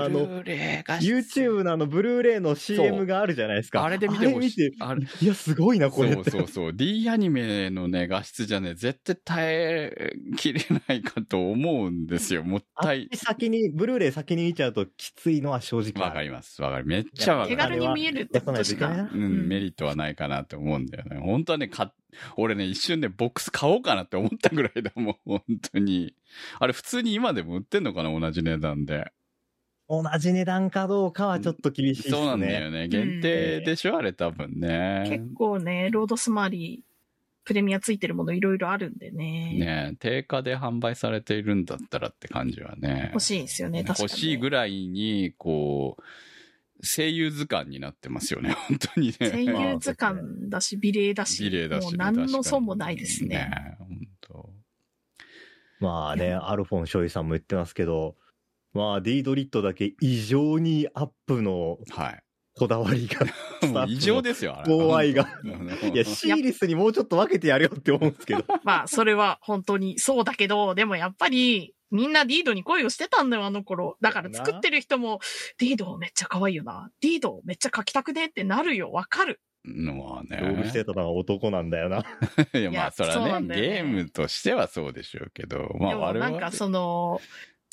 [0.05, 3.84] あのブルーレイが YouTube のあのブルーレイの CM があるじゃないですか。
[3.84, 4.72] あれで見てほしい。
[4.80, 6.30] ああれれ見ていや、すごいな、これって。
[6.30, 6.72] そうそうそう。
[6.72, 12.44] D アニメのね、画質じゃね、絶対耐えきれないかと思うんですよ。
[12.44, 13.09] もったい。
[13.14, 16.61] 先に、ブルーレイ先に見ちゃうときついのは正直わかります。
[16.62, 16.86] わかる。
[16.86, 17.57] めっちゃわかる。
[17.57, 19.09] 手軽に見えるってことしか？
[19.12, 21.18] うん、メリットはないかなって思うんだよね。
[21.18, 21.92] 本当はね、か、
[22.36, 25.42] 俺ね、一瞬ね、ボックス買おうかなって思ったぐらいだもん、本
[25.72, 26.14] 当に。
[26.59, 29.12] あれ、普通に今でも売ってんのかな同じ値段で。
[29.89, 32.16] 同じ値段かどうかはちょっと厳しいですね。
[32.16, 32.89] そうなんだよね。
[32.89, 35.34] 限定でしょ、あれ多分ね結。
[35.34, 36.87] 構ね、ロードスマーリー、
[37.45, 39.55] プレミアついてるものいろいろあるんでね。
[39.55, 43.11] ね定価で販売されているんだったらって感じはね。
[43.12, 44.11] 欲しいですよね、確かに。
[44.11, 46.03] 欲しいぐらいに、こう、
[46.82, 49.30] 声優図鑑になってますよね、 本当にね。
[49.30, 53.28] 声優図鑑だし、美麗だし、美麗だし、もう何の損もないですね。
[53.28, 53.89] ね本
[54.20, 54.51] 当
[55.78, 58.16] まあね、アルフォン・ショイさんも言ってますけど、
[58.76, 62.22] まあ、ディードリットだけ異常にアップのはい。
[62.58, 63.26] こだわりが、
[63.86, 64.74] 異常ですよ、あれ。
[64.74, 65.94] 購買がうん。
[65.94, 68.44] いや、シーリスにもうちょっと分けてやるよって思うんですけど。
[68.64, 73.98] まあ、それは本当にそうだけど、でもやっぱり、みんなディードに恋をしてたんだよ、あの頃。
[74.00, 75.20] だから作ってる人も、
[75.58, 76.90] ディードめっちゃ可愛いよな。
[77.02, 79.40] ディードめっちゃ描きたくねってなるよ、わかる。
[79.66, 80.38] のはね。
[80.40, 81.98] ロールしてたのは男なんだよな。
[82.58, 87.20] いや、まあ、それはねねゲームとしてはそうでしょうけど、まあ、でも我々なんかその、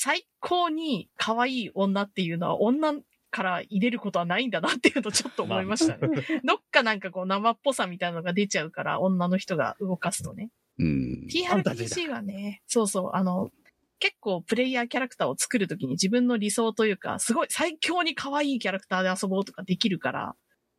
[0.04, 2.92] 最高に可愛い女っていうのは女
[3.30, 6.08] から入れることはないんだなっていうのをちょっと思いましたね。
[6.44, 10.50] どっかなんかこう生っぽさみたいなのが出ちゃうから、女の人が動かすとね。
[10.78, 11.26] うん。
[11.32, 13.50] TRPG はね、そうそう、あの、
[13.98, 20.36] 結構プレイヤーキャラクターを作るときに自分の理想というか、すごい最強に可愛いキャラクターで遊ぼうとかできるから、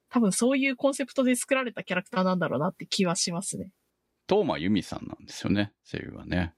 [0.09, 3.71] 多分そういうコンセプトで作られたキャラクターなんだろうなって気はしますね。
[4.27, 6.53] トーマユミさんなんですよね、声優はね。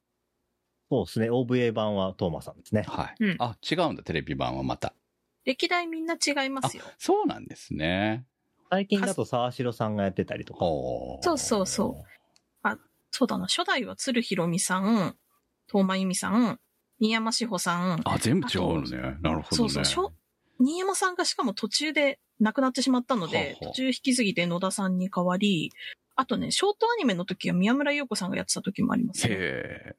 [0.89, 1.29] そうですね。
[1.29, 2.83] OVA 版はトーマさんですね。
[2.87, 3.23] はい。
[3.23, 4.93] うんあ、違うんだ、テレビ版はまた。
[5.45, 6.83] 歴代みんな違いますよ。
[6.97, 8.25] そうなんですね。
[8.69, 10.59] 最近だと沢城さんがやってたりとか。
[10.59, 12.17] ほそうそうそう。
[13.11, 15.15] そうだな、初代は鶴ひろみさん、
[15.67, 16.59] 東間由美さん、
[16.99, 18.01] 新山志保さん。
[18.05, 19.17] あ、全部違うのね。
[19.21, 19.69] なるほどね。
[19.71, 20.13] そうそう、
[20.59, 25.71] 新山さんがしかも途中で亡くなってしまったので、はあはあ途中引き継ぎで野田さんに代わり、
[26.15, 29.33] あとね、ショートアニメの時は宮村陽子さんがやってた時もあります、ね。
[29.33, 29.95] へえ。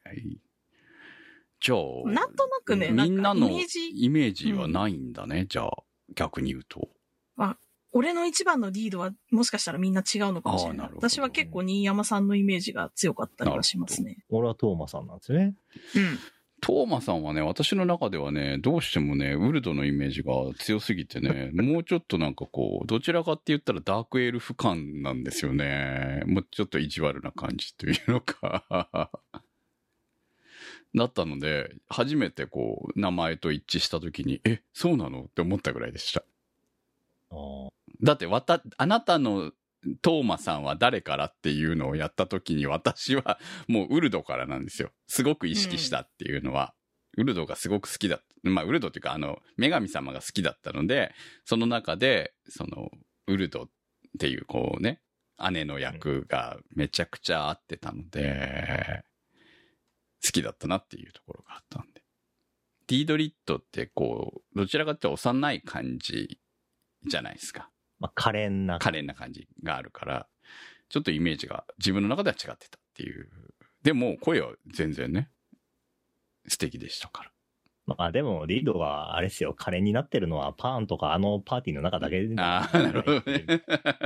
[1.60, 5.70] じゃあ、なんとなくね、みんなのイメージ、イメージはないんだね、じゃあ、
[6.14, 6.88] 逆に言うと。
[7.92, 14.18] 俺の一番のリードはもしかしたらみんな違うのかもしれなああないるほど私は結構新山さんのイメージが強かったりはしますね。
[14.28, 15.54] 俺はトーマさんなんですよね。
[15.96, 16.18] うん。
[16.60, 26.22] トーマさんはね、私の中ではね、どうしてもね、ウルドのイメージが強すぎてね、 もうちょっとなんかこう、どちらかって言ったらダークエルフ感なんですよね。
[26.26, 29.10] もうちょっと意地悪な感じというのか。
[30.94, 35.24] だったので、初めてこう、名前と一致した時に、え、そうなの？
[35.24, 36.24] って思ったぐらいでした。
[38.02, 39.52] だって、わた、あなたの
[40.02, 44.92] トーマさんは誰からっていうのをやった時に私は もうウルドからなんですよ。
[45.06, 46.74] すごく意識したっていうのは、
[47.16, 48.20] ウルドがすごく好きだ。
[48.42, 51.12] まあ、ウルドっていうか、あの、女神様が好きだったので、
[51.44, 52.90] その中で、その、
[53.26, 53.68] ウルドっ
[54.18, 55.00] ていう、こうね、
[55.52, 59.02] 姉の役がめちゃくちゃ合ってたので、
[60.24, 62.02] 好きだったなっていうところがあったんで。
[62.86, 66.40] ディードリットってこう、どちらかって幼い感じ
[67.06, 67.70] じゃないですか。
[68.00, 68.78] まあ、可憐な。
[68.78, 70.28] 可憐な感じがあるから、
[70.88, 73.28] ちょっとイメージが自分の中では違ってたっていう。
[73.82, 75.30] でも、声は全然ね、
[76.46, 77.30] 素敵でしたから。
[77.88, 83.46] まあでも、リードは、あれですよ、カレーになってるのはパーンとかあのパーティーの中だけでああ、なるほどね。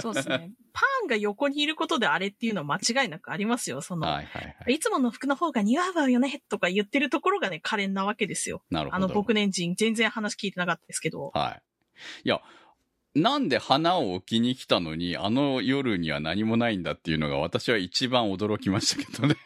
[0.01, 0.53] そうですね。
[0.73, 3.81] パンが横にいることであれっていうのは間違いなくありますよ。
[3.81, 4.75] その、はいはいはい。
[4.75, 8.63] いつもの服の方が似合うわよねとか言ってるところがね、可憐なわけですよ。
[8.71, 9.05] なるほど。
[9.05, 11.33] あの、僕年人全然話聞いてなかったですけど。
[11.35, 11.63] はい。
[12.25, 12.41] いや、
[13.15, 19.37] なんで花を置きに来たのに、あの夜には何もないんだっていうのが私は一番驚きましたけどね。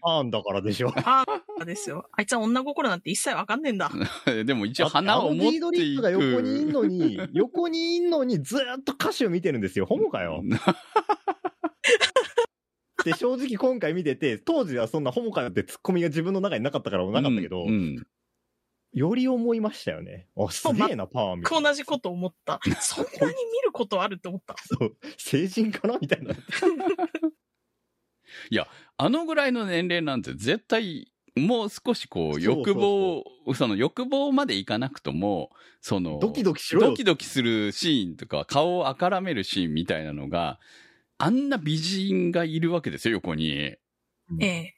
[0.00, 0.92] パーンだからでしょ。
[1.04, 1.24] あ
[1.60, 2.08] あ、ですよ。
[2.12, 3.90] あいつは女心なんて一切わかんねえんだ。
[4.46, 5.66] でも一応花を持っていく。
[5.66, 9.86] あのディードリップが横にいんのに、 横にいんのにずーっと歌詞を見てるんですよ。
[9.86, 10.44] ホモかよ。
[13.04, 18.06] で、正直今回見てて、当時はそんなホモかよってツッコミが自分の中になかったからなかったけど、うんうん
[18.92, 20.28] より思いましたよね。
[20.36, 21.70] あ、すげえな、パーンみたいな。
[21.70, 22.60] 同じこと思った。
[22.80, 24.56] そんなに見ることあるって思った。
[24.58, 26.34] そう、成人かなみたいな。
[28.96, 33.24] あのぐらいの年齢なんて絶対、もう少しこう、そうそう欲望、
[33.54, 40.58] その欲望までいかなくとも、その、ドキドキしろよドキドキするシーンとか、顔をあからめるシーンみたいなのが、
[41.18, 43.48] あんな美人がいるわけですよ、横に。
[43.52, 43.78] え
[44.40, 44.77] え。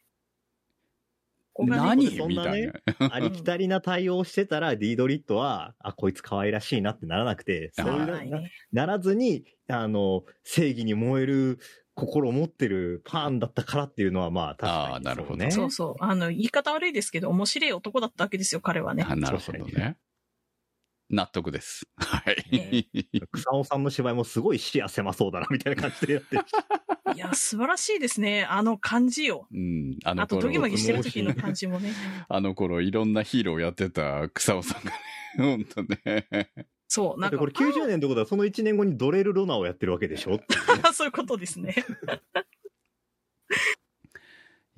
[1.52, 3.14] ここがね何そんなねみたいな。
[3.14, 11.58] ありきたりな対応してたら、ディードリットは、あ、こいつ可愛らしいなってならなくて、そういうなはいねならずに、あの、正義に燃える
[11.94, 15.50] 心を持ってるパーンだったからっていうのは、まあ、確かに、あーなるほどね。
[15.50, 15.94] そうそう。
[16.00, 19.04] あの、言い方悪いですけど、面白い男だったわけですよ、彼はね。
[19.06, 19.96] あなるほどね。
[21.10, 21.86] 納得です。
[21.96, 22.88] はい。
[23.32, 26.42] 草尾さんの芝居もすごい視野狭そうだな、みたいな感じでやってる。
[27.14, 28.44] いや、素晴らしいですね。
[28.44, 29.46] あの感じよ。
[29.52, 31.92] うん、あのあと、頃ドギマギしてる時の感じもね。
[32.28, 34.96] あの頃いろんなヒーローやってた草尾さんがね、
[35.38, 36.50] ほんとね。
[36.88, 40.40] そう、なんか、これ90年ってことは、その1年後にドレル・ロナをやってるわけでしょ
[40.92, 41.74] そういうことですね。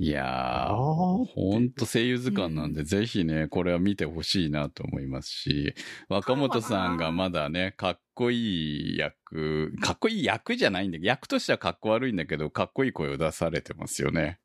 [0.03, 5.77] いやー、ほんと声優図鑑なんで、ぜひね、これは見てほしいなと思いますし、
[6.09, 14.41] 若本さんがまだね、かっこいい役、かっこいい役じゃないんだけど、役としてはかっこ悪いんだけど、かっこいい声を出されてますよね。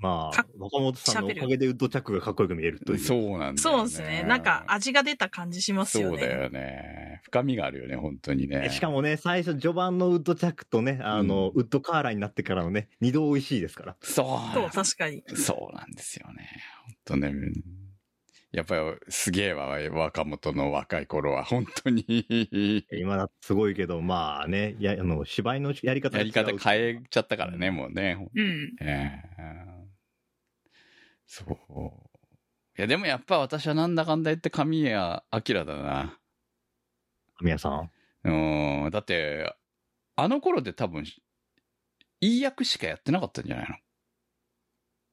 [0.00, 2.98] まあか、若本さんのおかげでウッドチャックがかっこよく見えるという。
[2.98, 3.58] そうなんだよね。
[3.58, 4.24] そうですね。
[4.26, 6.18] なんか、味が出た感じしますよね。
[6.18, 7.20] そうだよね。
[7.24, 8.70] 深みがあるよね、本当にね。
[8.70, 13.96] しかもね、最初、序盤のウッドチャックとね、あの、ウッドカーラーになってからのね、二度美味しいですから。
[14.00, 14.54] そう。
[14.54, 15.22] そう、確かに。
[15.34, 16.48] そうなんですよね。
[16.86, 17.34] 本当ね。
[18.52, 22.04] やっぱりすげえわ、若本の若い頃は、本当に。
[22.90, 28.26] 今だとすごいけど、まあね、いや、あの、芝居のやり方やり方え変えちゃったからね、もうね。
[28.34, 28.76] うん。
[28.80, 29.79] ええ
[31.32, 31.54] そう。
[32.76, 36.18] いや、でもやっぱ私はなんだかんだ言って神谷明だな。
[37.38, 37.90] 神谷さん？
[38.24, 38.90] うん。
[38.90, 39.54] だって、
[40.16, 41.04] あの頃で多分、
[42.20, 43.76] いい役しかやってなかったんじゃないの？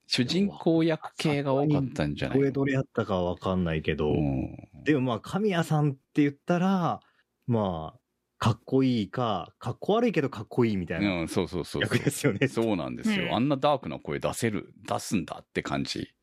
[0.07, 7.01] 主人公役系が多かったんじゃないこれのどれやったかわかんないけど、うんでもまあ、神谷さんって言ったら、
[7.45, 7.99] まあ、
[8.39, 11.97] かっこいいか、かっこ悪いけどかっこいいみたいなうん、そうそうそうそう。
[11.97, 12.47] 役ですよね。
[12.47, 16.13] そうなんですよ、うんあんなダークな声出せる、出すんだって感じ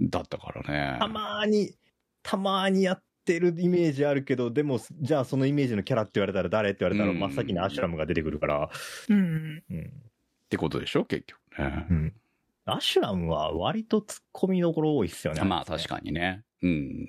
[0.00, 0.98] だったからね。
[0.98, 1.74] たまーに、
[2.22, 8.70] たまーにやってるイメージあるけど、でも、じゃあそのイメージのキャラって言われたら誰って言われたら、うん真っ先にアシュラムが出てくるから、
[9.08, 9.62] うん。
[9.70, 9.80] うん。
[9.80, 11.86] ってことでしょ結局ね。
[11.90, 12.14] うん。
[12.66, 15.42] アシュラムは割と突っ込みどころ多いっすよね。
[15.42, 16.44] まあ確かにね。
[16.62, 17.08] うん。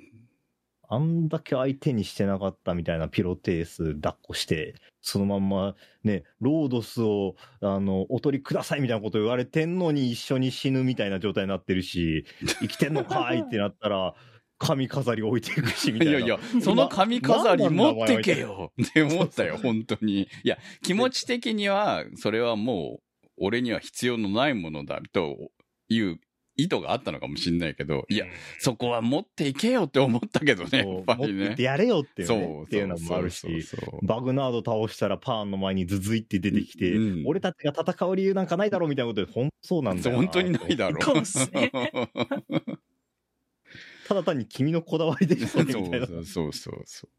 [0.91, 12.25] あんだけ相手にしてなかったみたいなピロテース抱っこして、そのまんまね、ロードスを、あの、お取りくださいみたいなこと言われてんのに一緒に死ぬみたいな状態になってるし、
[12.59, 14.15] 生きてんのかいってなったら、
[14.57, 16.17] 髪飾り置いていくし、みたいな。
[16.17, 20.21] いやいや、その髪飾り持ってけよって思ったよ、本当に。
[20.21, 23.03] いや、気持ち的には、それはもう、
[23.37, 25.51] 俺には必要のないものだと
[25.87, 26.19] いう
[26.63, 28.25] 意図があったのかもしれないけど、いや、
[28.59, 31.63] そこは持っていけよって思ったけどね、やっぱりね持って。
[31.63, 33.47] やれよっていう,、ね、っていうのもあるし、
[34.03, 41.47] バグナード倒したらパーンの前にズズイって出てきて、うん俺たちが戦う理由なんかないだろうみたいなことで、本当そうなんだよ本当にないだろそう。
[44.07, 46.07] ただ単に君のこだわりでしょ、みたいな。
[46.07, 47.09] そうそうそうそう。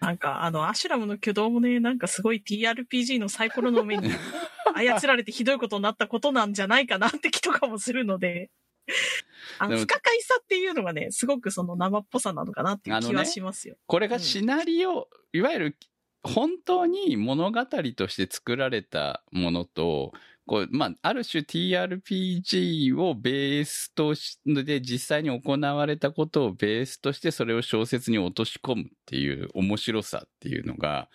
[0.00, 4.10] なんか、あの、アシュラムの挙動もね、なんかすごい TRPG のサイコロの目に
[4.74, 8.50] 操られてひどいことになったことなんじゃないかなって気とかもするので、
[9.58, 13.76] あの、不可解さっていうのがね、すごくその生っぽさなのかなっていう気はしますよ。
[13.86, 15.76] これがシナリオ、いわゆる
[16.22, 20.12] 本当に物語として作られたものと、
[20.46, 31.08] こう、まあ、ある種 TRPG をベースとし、で実際に行われたことをベースとしてそれを小説に落とし込むっていう面白さっていうのが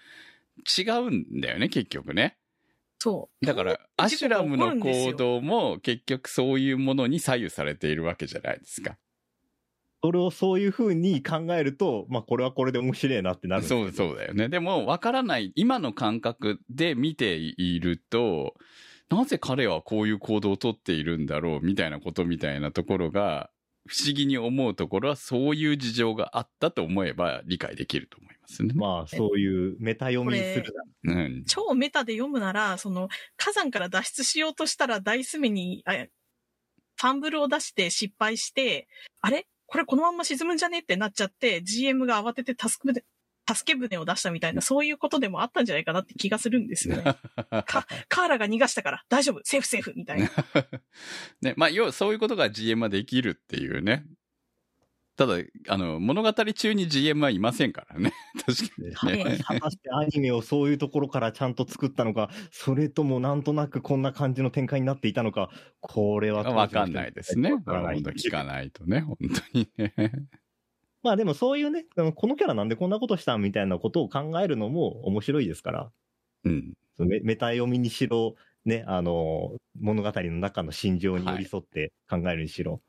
[0.77, 2.37] 違うんだよね、結局ね。
[2.99, 3.45] そう。
[3.45, 8.97] だから、アシュラムの行動も結局そういうものに左右されているわけじゃないですか。
[10.03, 14.49] それをそういう風に考えると、まあこれはこれで面白いなってなるそう、そうだよね。
[14.49, 18.55] でも、わからない、今の感覚で見ていると、
[19.11, 23.51] なぜ彼はこういう行動をとっているんだろう、みたいなことみたいなところが、
[23.87, 28.73] 不思議に思うところは、そういう事情があったと思えば理解できると思いますね。
[28.75, 31.43] まあそういうメタ読みするなうん。
[31.45, 38.87] 超メタで読むなら、その、火山から脱出しようとしたら、ダイス目に、あファンブルを出して失敗して、
[39.21, 39.47] あれ？
[39.65, 40.79] これこのまんま沈むんじゃね？
[40.79, 43.03] ってなっちゃって、GM が慌てて助け舟
[43.55, 47.03] 助け舟を出したみたいな、そういうことでもあったんじゃないかなって気がするんですよね。
[47.65, 50.29] かカーラが逃がしたから、大丈夫、セーフセーフみたいな。
[51.41, 54.05] ね、まあ、要はそういうことが GM はできるっていうね。
[55.17, 55.35] ただ、
[55.67, 58.11] あの、物語中に GM はいませんからね。
[58.43, 59.39] 確かにね。
[59.43, 65.49] 果たしてアニメをそういうところからちゃんと作ったのか、それともなんとなくこんな感じの展開になっていたのか、
[65.79, 67.53] これはわかんないですね。
[67.53, 69.93] わからない本当聞かないとね、本当にね。
[71.03, 71.85] まあでもそういうね、
[72.15, 75.91] このキャラなんでこんなことしたんみたいなことを考えるのも面白いですから、
[76.43, 76.73] うん。
[76.99, 78.35] メメタ読みにしろ、
[78.65, 82.81] ね、あの、物語の中の心情に寄り添って考えるにしろ、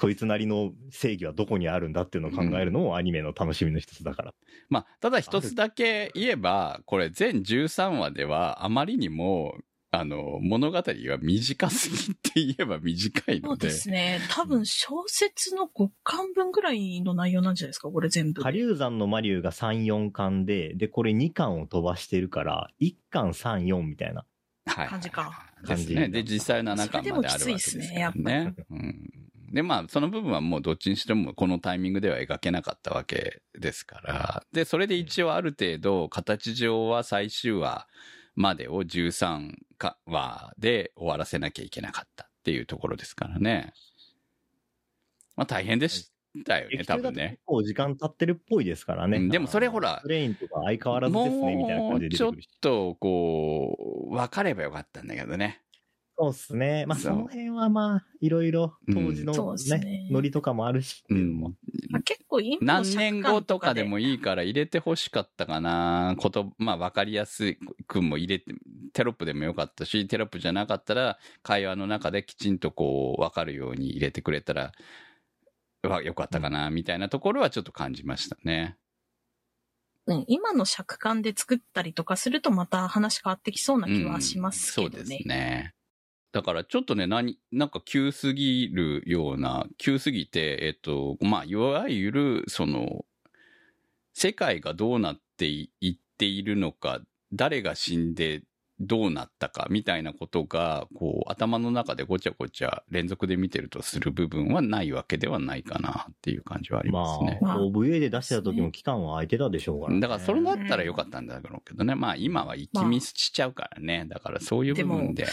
[0.00, 4.34] そいつなりの正義はどこにあるんだっていうのを考えるのもアニメの楽しみの一つだから。
[4.68, 9.56] まあ、ただ一つだけ言えば、これ全13話ではあまりにも、
[10.00, 13.68] あの、物語が短すぎって言えば短いそうので。
[13.68, 14.20] ですね。
[14.30, 18.42] 多分小説の5巻分ぐらいの内容なんじゃないですか、これ全部。
[18.42, 24.24] 下流山のマリュウが3、4巻で、で、これ2巻を飛ばしてるから、1巻3、4みたいな。
[24.66, 25.50] はい感じか。
[25.66, 26.08] ですね。
[26.08, 28.54] で、実際7巻まであるわけですそれでもきついっすねからね。
[28.70, 29.10] うん。
[29.52, 34.42] で、まあ、その部分はもうどっちにしてもこのタイミングでは描けなかったわけですから。
[34.52, 37.86] で、それで一応ある程度、形上は最終話
[38.34, 39.54] までを13
[40.06, 43.72] 話で終わらせなきゃいけなかったっていうところですからね。
[45.36, 46.12] まあ、大変でし
[46.44, 47.42] たよね、多分ね結。
[47.46, 49.18] 構時間経ってるっぽいですからね。
[49.18, 52.32] うんでもそれほらプレインとか相変わらずですね、みたいなも感じでうちょっ。
[52.60, 55.62] と、こう、分かればよかったんだけどね。
[56.16, 56.86] そうですね。
[56.86, 61.04] まあその辺はまあ、いろいろ当時のっすねね、ノリとかもあるし。
[61.08, 61.50] うんま
[61.98, 66.14] あ結構今の何尺年後とかでもいいから入れてほしかったかな。
[66.18, 67.56] こと、まあ分かりやす
[67.88, 68.54] くも入れて、
[68.92, 74.72] テロップでもよかったし、テロップじゃなかったら、会話の中できちんとこう、分かるように入れてくれたら、
[75.82, 78.76] わよかったかな、みたいなところはちょっと感じましたね。
[80.06, 84.92] うん今の尺感で作ったりとかするとまた話変わってきそうな気はしますけどね。
[84.96, 85.73] そうですね。
[86.34, 93.04] だからちょっとね、何、なんか急すぎるような、急すぎて、えっと、まあ、いわゆる、その、
[94.14, 97.00] 世界がどうなっていいっているのか、
[97.32, 98.42] 誰が死んで
[98.80, 107.38] どうなったかみたいなことが、こう、頭の中でごちゃごちゃ連続で見てるとする部分はないわけではないかなっていう感じはありますね。
[107.42, 110.00] まあ、まあ OVA で出してた時も期間は空いてたでしょうから、ね。
[110.00, 111.94] だからそれだったらよかったんだろうけどね。
[111.94, 114.06] まあ今は一気見しちゃうからね。
[114.08, 115.28] だからそういう部分で。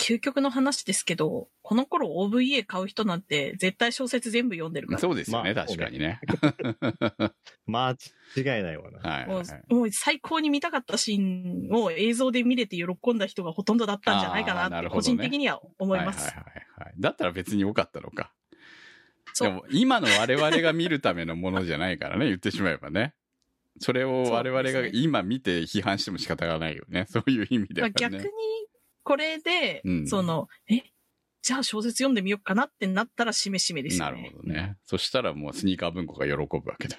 [0.00, 4.98] 究極の話ですけど、この頃 OVA 買う人なんて絶対小説全部読んでるから。
[4.98, 6.20] そうですよね、まあ確かにね。
[7.66, 7.96] まあ、
[8.34, 8.98] 違いないわな。
[8.98, 9.46] はいはいもはい。
[9.68, 16.28] うもう最高に見たかったシーンを映像で見れて喜んだ人がほとんどだったんじゃないかなって、個人的には思います。
[16.28, 16.94] はいはいはいはい。
[16.98, 18.32] だったら別に良かったのか。
[19.34, 23.14] そうでも今の我々が見るためのものじゃないからね、言ってしまえばね。
[23.78, 27.06] それを我々が今見て批判しても仕方がないよね。
[27.08, 27.94] そういう意味ではね。
[27.98, 28.30] まあ逆に、
[29.02, 30.82] これで、うんその、え、
[31.42, 34.22] じゃあ小説読んでみようかなってなったらしめしめですよなね。
[34.24, 34.76] るほどね。
[34.84, 36.98] そしたらもうスニーカー文庫が喜ぶわけだ。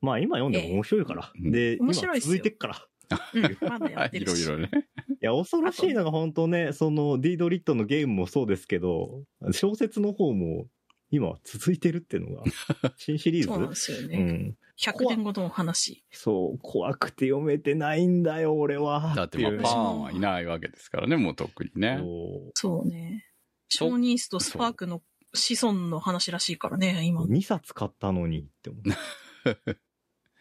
[0.00, 1.32] まあ今読んでも面白いから。
[1.36, 2.86] ええで、今面白い続いてっから。
[3.34, 4.46] うん、まだやっているし。
[4.48, 4.70] ろいろね。
[5.10, 9.22] いや、恐ろしいのが本当ね、その、ディードリットのゲームもそうですけど、
[9.52, 10.66] 小説の方も
[11.10, 12.44] 今続いてるっていうのが、
[12.96, 13.48] 新シリーズ？
[13.48, 14.18] そうなんですようね。
[14.18, 14.56] ん。
[14.78, 16.04] 100年後のお話。
[16.10, 19.14] そう、怖くて読めてないんだよ、俺は。
[19.16, 21.98] だってまあパーンはいないわけですからね、もう特にね。
[21.98, 23.24] そうそうね。
[23.68, 25.02] ショーニースとスパークの
[25.34, 27.22] 子孫の話らしいからね、今。
[27.22, 28.82] 2冊買ったのにって思う。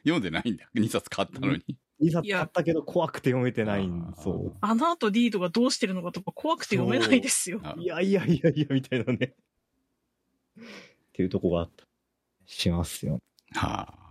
[0.03, 0.69] 読んでないんだ。
[0.75, 1.63] 2冊買ったのに。
[2.01, 7.61] 2冊買ったけど怖くて読めてないんそあの後リードがどうしてるのかとか怖くて読めないですよ。
[7.77, 9.35] いやいやいやいや、みたいなね。
[10.59, 10.63] っ
[11.13, 11.85] ていうとこがあった。
[12.45, 13.19] しますよ。
[13.53, 14.05] はあ。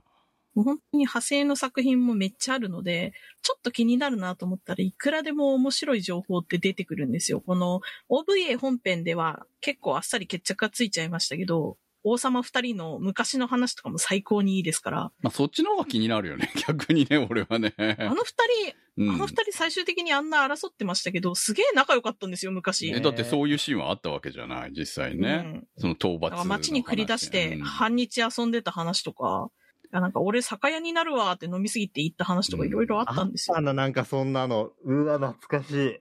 [0.54, 7.40] もう本当に派生の作品もめっちゃあるので、ちょっと気になるなと思ったらいくらでも面白い情報って出てくるんですよ。
[7.40, 16.52] この OVA 本編では結構あっさり決着がついちゃいましたけど、王様二人の昔の話とかも最高にいいですから、まあそっちの方が気になるよね。
[16.68, 17.74] 逆にね、俺はね。
[17.78, 18.34] あの二
[18.66, 22.88] 人うんあの二人最終的にあんな争ってましたけど、すげえ仲良かったんですよ、昔。
[22.90, 29.50] えだってそういうシーンはあったわけじゃない実際ね、うんその討伐だから街に繰り出して、うん半日遊んでた話とか、
[29.90, 33.56] あなんか俺酒屋になるわって飲みすぎて行った話とかいろいろあったんですよ。
[33.56, 34.72] あの、なんかそんなの。
[34.84, 35.98] うわ、懐かしい。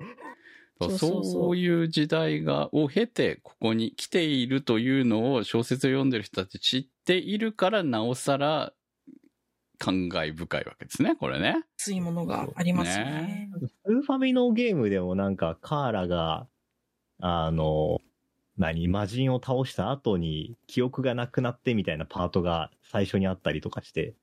[0.81, 8.73] そうそうそうそうそういう時代が、を経て、ここに来ているというのを小説を読んでる人たち知っているから、なおさら、
[9.77, 11.63] 感慨深いわけですね、これね。
[11.77, 13.11] 熱いものがありますよね。
[13.11, 13.49] ね
[13.85, 16.47] スーファミのゲームでもなんか、カーラが、
[17.19, 17.99] あの、
[18.57, 24.15] 何、魔人を倒した後に記憶がなくなってみたいなパートが最初にあったりとかして。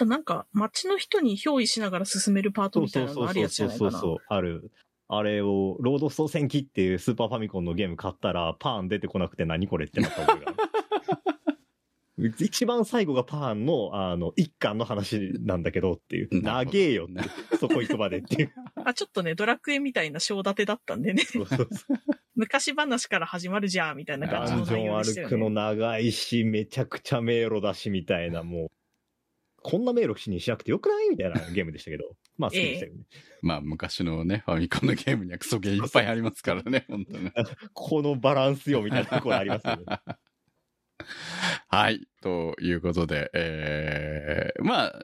[0.00, 3.90] なんか、街の人に憑依しながら進めるパートみたいなのあるやつじゃないかな。
[3.92, 4.72] そう、ある。
[5.12, 10.54] あれを、ロードスト戦記っていうスーパーファミコンのゲーム買ったら、パーン出てこなくて何これってなった覚えがあ
[12.18, 12.34] る。
[12.38, 16.28] 一番最後がパーンの、あの、一巻の話なんだけどっていう。
[16.42, 18.52] 長えよって、そこ行くまでっていう。
[18.84, 21.24] あ、ちょっとね、ドラクエみたいな章立てだったんでね。
[21.24, 21.98] そうそうそう
[22.36, 25.30] 昔話から始まるじゃん、みたいな感じのダンジョン内容でしたよね。
[25.30, 28.70] 歩くの長いし、めちゃくちゃ迷路だし、みたいな、もう、
[29.62, 32.16] こんな迷路にしなくてよくないみたいなゲームでしたけど。
[32.40, 33.00] まあ好きでしたよね。
[33.42, 37.32] まあ、昔のね、ファミコンのゲームにはクソゲーいっぱいありますからね、 本当ね。
[37.72, 39.84] このバランスよ、みたいなところありますよね。
[41.68, 42.06] はい。
[42.20, 45.02] ということで、えー、まあ、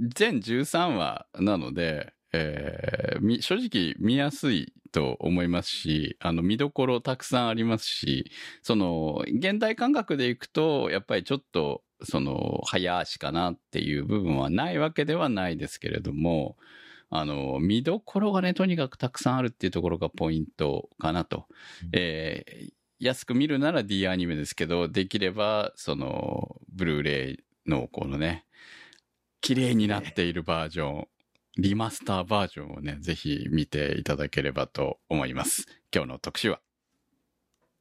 [0.00, 8.30] 全13話なので、えーみ正直見やすいと思いますし、あの、見どころたくさんありますし、
[8.62, 16.56] その、現代感覚でいくと、やっぱりちょっと、その、早足かなっていう部分はないわけではないですけれども、
[17.10, 21.46] あの、見どころがね、とにかくたくさんあるっていうところがポイントかなと。
[21.92, 28.44] えー安く見るなら D アニメですけど、できれば、その、ブルーレイのこのね、
[29.40, 31.08] 綺麗になっているバージョン、
[31.58, 35.66] リマスターバージョンをね、ぜひ見ていただければと思います。
[35.94, 36.60] 今日の特集は。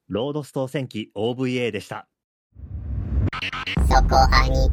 [0.07, 2.07] ロードスト戦記 OVA でした。
[3.89, 4.71] そこアニ。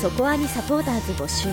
[0.00, 1.48] そこアニサポーターズ募集。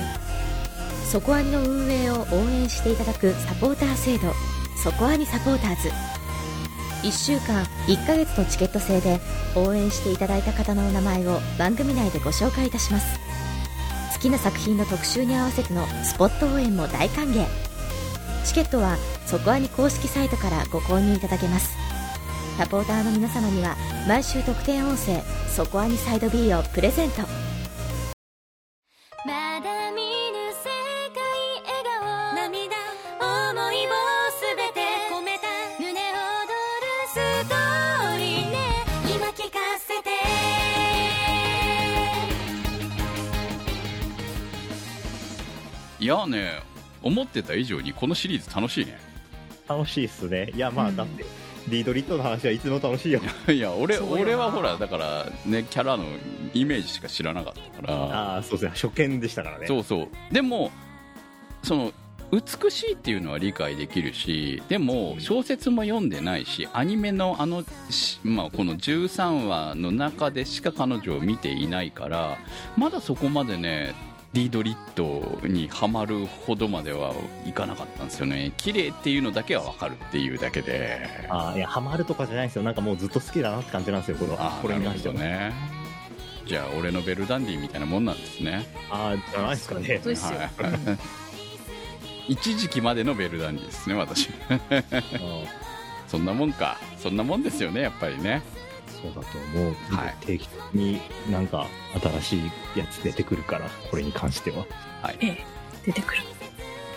[1.05, 4.33] そこアニの運営を応援していただくサポーター制度。
[4.75, 5.89] そこアニサポーターズ。
[7.03, 9.19] 1週間1ヶ月のチケット制で
[9.55, 13.19] 応援していただいた方のお名前を番組内でご紹介いたします。
[14.13, 17.45] 好きな作品の特集に合わせてのスポット応援も大歓迎。
[18.45, 21.86] チケットはそこアニ公式サイトからご購入いただけます。
[22.57, 23.75] サポーターの皆様には
[24.07, 27.21] 毎週特典音声「そこアニサイド B」をプレゼント。
[29.23, 30.67] まだ見ぬ世
[31.13, 31.21] 界
[31.63, 32.35] 笑顔。
[32.35, 32.75] 涙
[33.19, 33.89] 思いを
[34.31, 34.81] すべて
[35.11, 35.45] 込めた。
[35.77, 36.01] 胸躍
[36.81, 37.13] るス
[37.47, 38.57] トーリーね。
[39.05, 40.09] 今聞かせて。
[45.99, 46.63] いやね、
[47.03, 48.99] 思ってた以上にこのシリーズ楽しいね。
[49.69, 50.49] 楽しいっすね。
[50.55, 50.95] いや、まあ、うん。
[50.95, 51.23] だって、
[51.67, 53.21] リードリットの話はいつでも楽しいよ。
[53.47, 56.05] いや、俺、俺はほら、だからね、キャラの
[56.53, 57.93] イメージしか知らなかったから。
[57.93, 58.71] ああ、そうですね。
[58.71, 59.67] 初見でしたからね。
[59.67, 60.33] そうそう。
[60.33, 60.71] でも、
[61.63, 61.93] その、
[62.31, 72.37] 美しいっていうのは理解できるし、でも小説も読んでないし、アニメのあの、しまあこの13話の中でしか彼女を見ていないから、
[72.75, 73.95] まだそこまでね、
[74.37, 77.15] リードリットにはまるほどまでは
[77.47, 78.53] いかなかったんですよね。
[78.57, 81.07] 綺麗っていうのだけはわかるっていうだけで。
[81.27, 82.61] ああ、いや、ハマるとかじゃないんですよ。
[82.61, 84.43] なんかもうずっと好きだなって感じなんですよ、これは。
[84.43, 85.53] ああ、これに関してね。
[86.45, 88.67] じゃあ、俺のベルダンディみたいなもんなんですね。
[88.91, 90.13] ああ、じゃないですかねそう。
[90.13, 90.37] ですよ。
[90.37, 90.49] はい
[90.87, 90.99] うん
[92.29, 94.29] 一時期までのベルダンディですね、私。
[94.49, 94.59] うん
[96.07, 96.77] そんなもんか。
[96.97, 98.43] そんなもんですよね、やっぱりね。
[99.01, 99.73] そうだと思う。
[99.95, 101.67] はい定期的になんか
[102.21, 104.65] 新しいやつ出てくるから、これに関しては。
[105.01, 105.17] はい。
[105.21, 105.45] ええ、
[105.85, 106.21] 出てくる。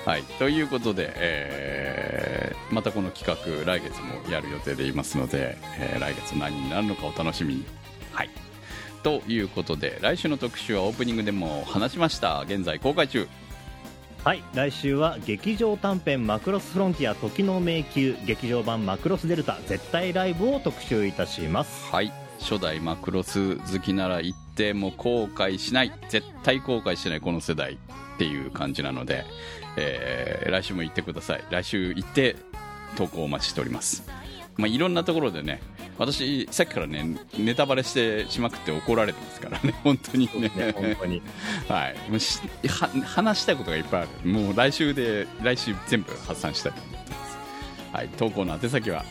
[0.05, 0.23] はい。
[0.39, 7.65] ということで、えー、またこの企画、来月もやる予定でいますので、えー来月何になるのかお楽しみに。
[8.13, 8.31] はい。
[9.03, 12.41] ということで、来週の特集はオープニングでも話しました。
[12.43, 13.29] 現在公開中。
[14.23, 21.91] はい、来週は劇場短編マクロスフロンティア時の迷宮劇場版マクロスデルタ絶対ライブを特集いたします。
[21.91, 22.13] はい。
[22.39, 25.93] 初代マクロス好きなら行っても後悔しない。
[26.11, 27.79] 絶対後悔しないこの世代
[28.15, 29.25] っていう感じなので、
[29.79, 31.45] えー来週も行ってください。
[31.49, 32.37] 来週行って
[32.97, 34.07] 投稿お待ちしております。
[34.59, 35.63] まあ、いろんなところでね、
[36.01, 37.05] 私、さっきからね、
[37.37, 40.51] ネタバレしてしまくって怒られてますからね、 本当にね。
[40.57, 41.21] ね、本当に。
[41.69, 42.11] はい。
[42.11, 44.31] もうしは話したいことがいっぱいある。
[44.31, 47.39] もう来週で、来週全部発散したいと思ってます。
[47.93, 48.09] はい。
[48.17, 49.05] 投稿の宛先は、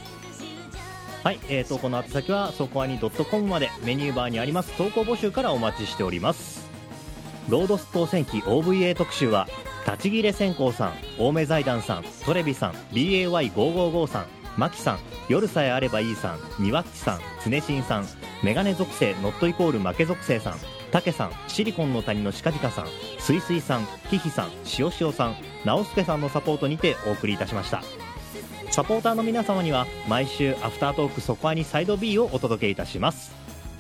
[1.24, 6.68] はい、えー、投稿の宛先は、そこアニ .com までメニューバーにあります投稿募集からお待ちしております。
[7.50, 9.48] ロードス当選記 OVA 特集は
[9.86, 15.00] 立ち切れ線香さん青梅財団さんトレビさん BAY555 さんマキさん
[15.30, 18.08] 夜さえあればいいさんニワッチさん常新さん
[18.44, 20.58] メガネ属性ノットイコール負け属性さん
[20.92, 22.88] タケさんシリコンの谷のシカジカさん
[23.20, 27.82] スイスイさんヒヒさん塩塩さん直輔さんのサポートにてお送りいたしました。
[28.72, 33.32] サポーターの皆様には毎週アフタートークそこアにサイド B をお届けいたします。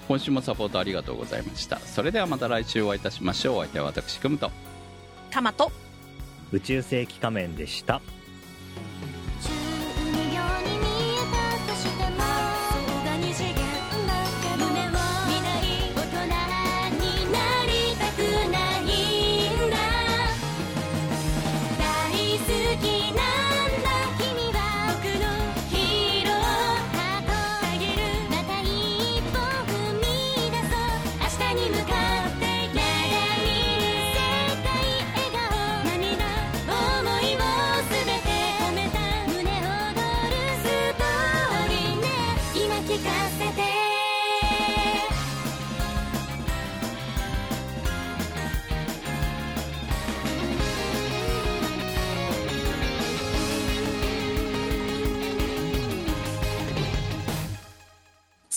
[0.07, 1.79] 今週もサポートありがとうございました。
[1.79, 3.57] それではまた来週お会いいたしましょう。
[3.57, 4.49] お相手は私くむと。
[5.29, 5.71] タマト
[6.51, 8.01] 宇宙世紀仮面でした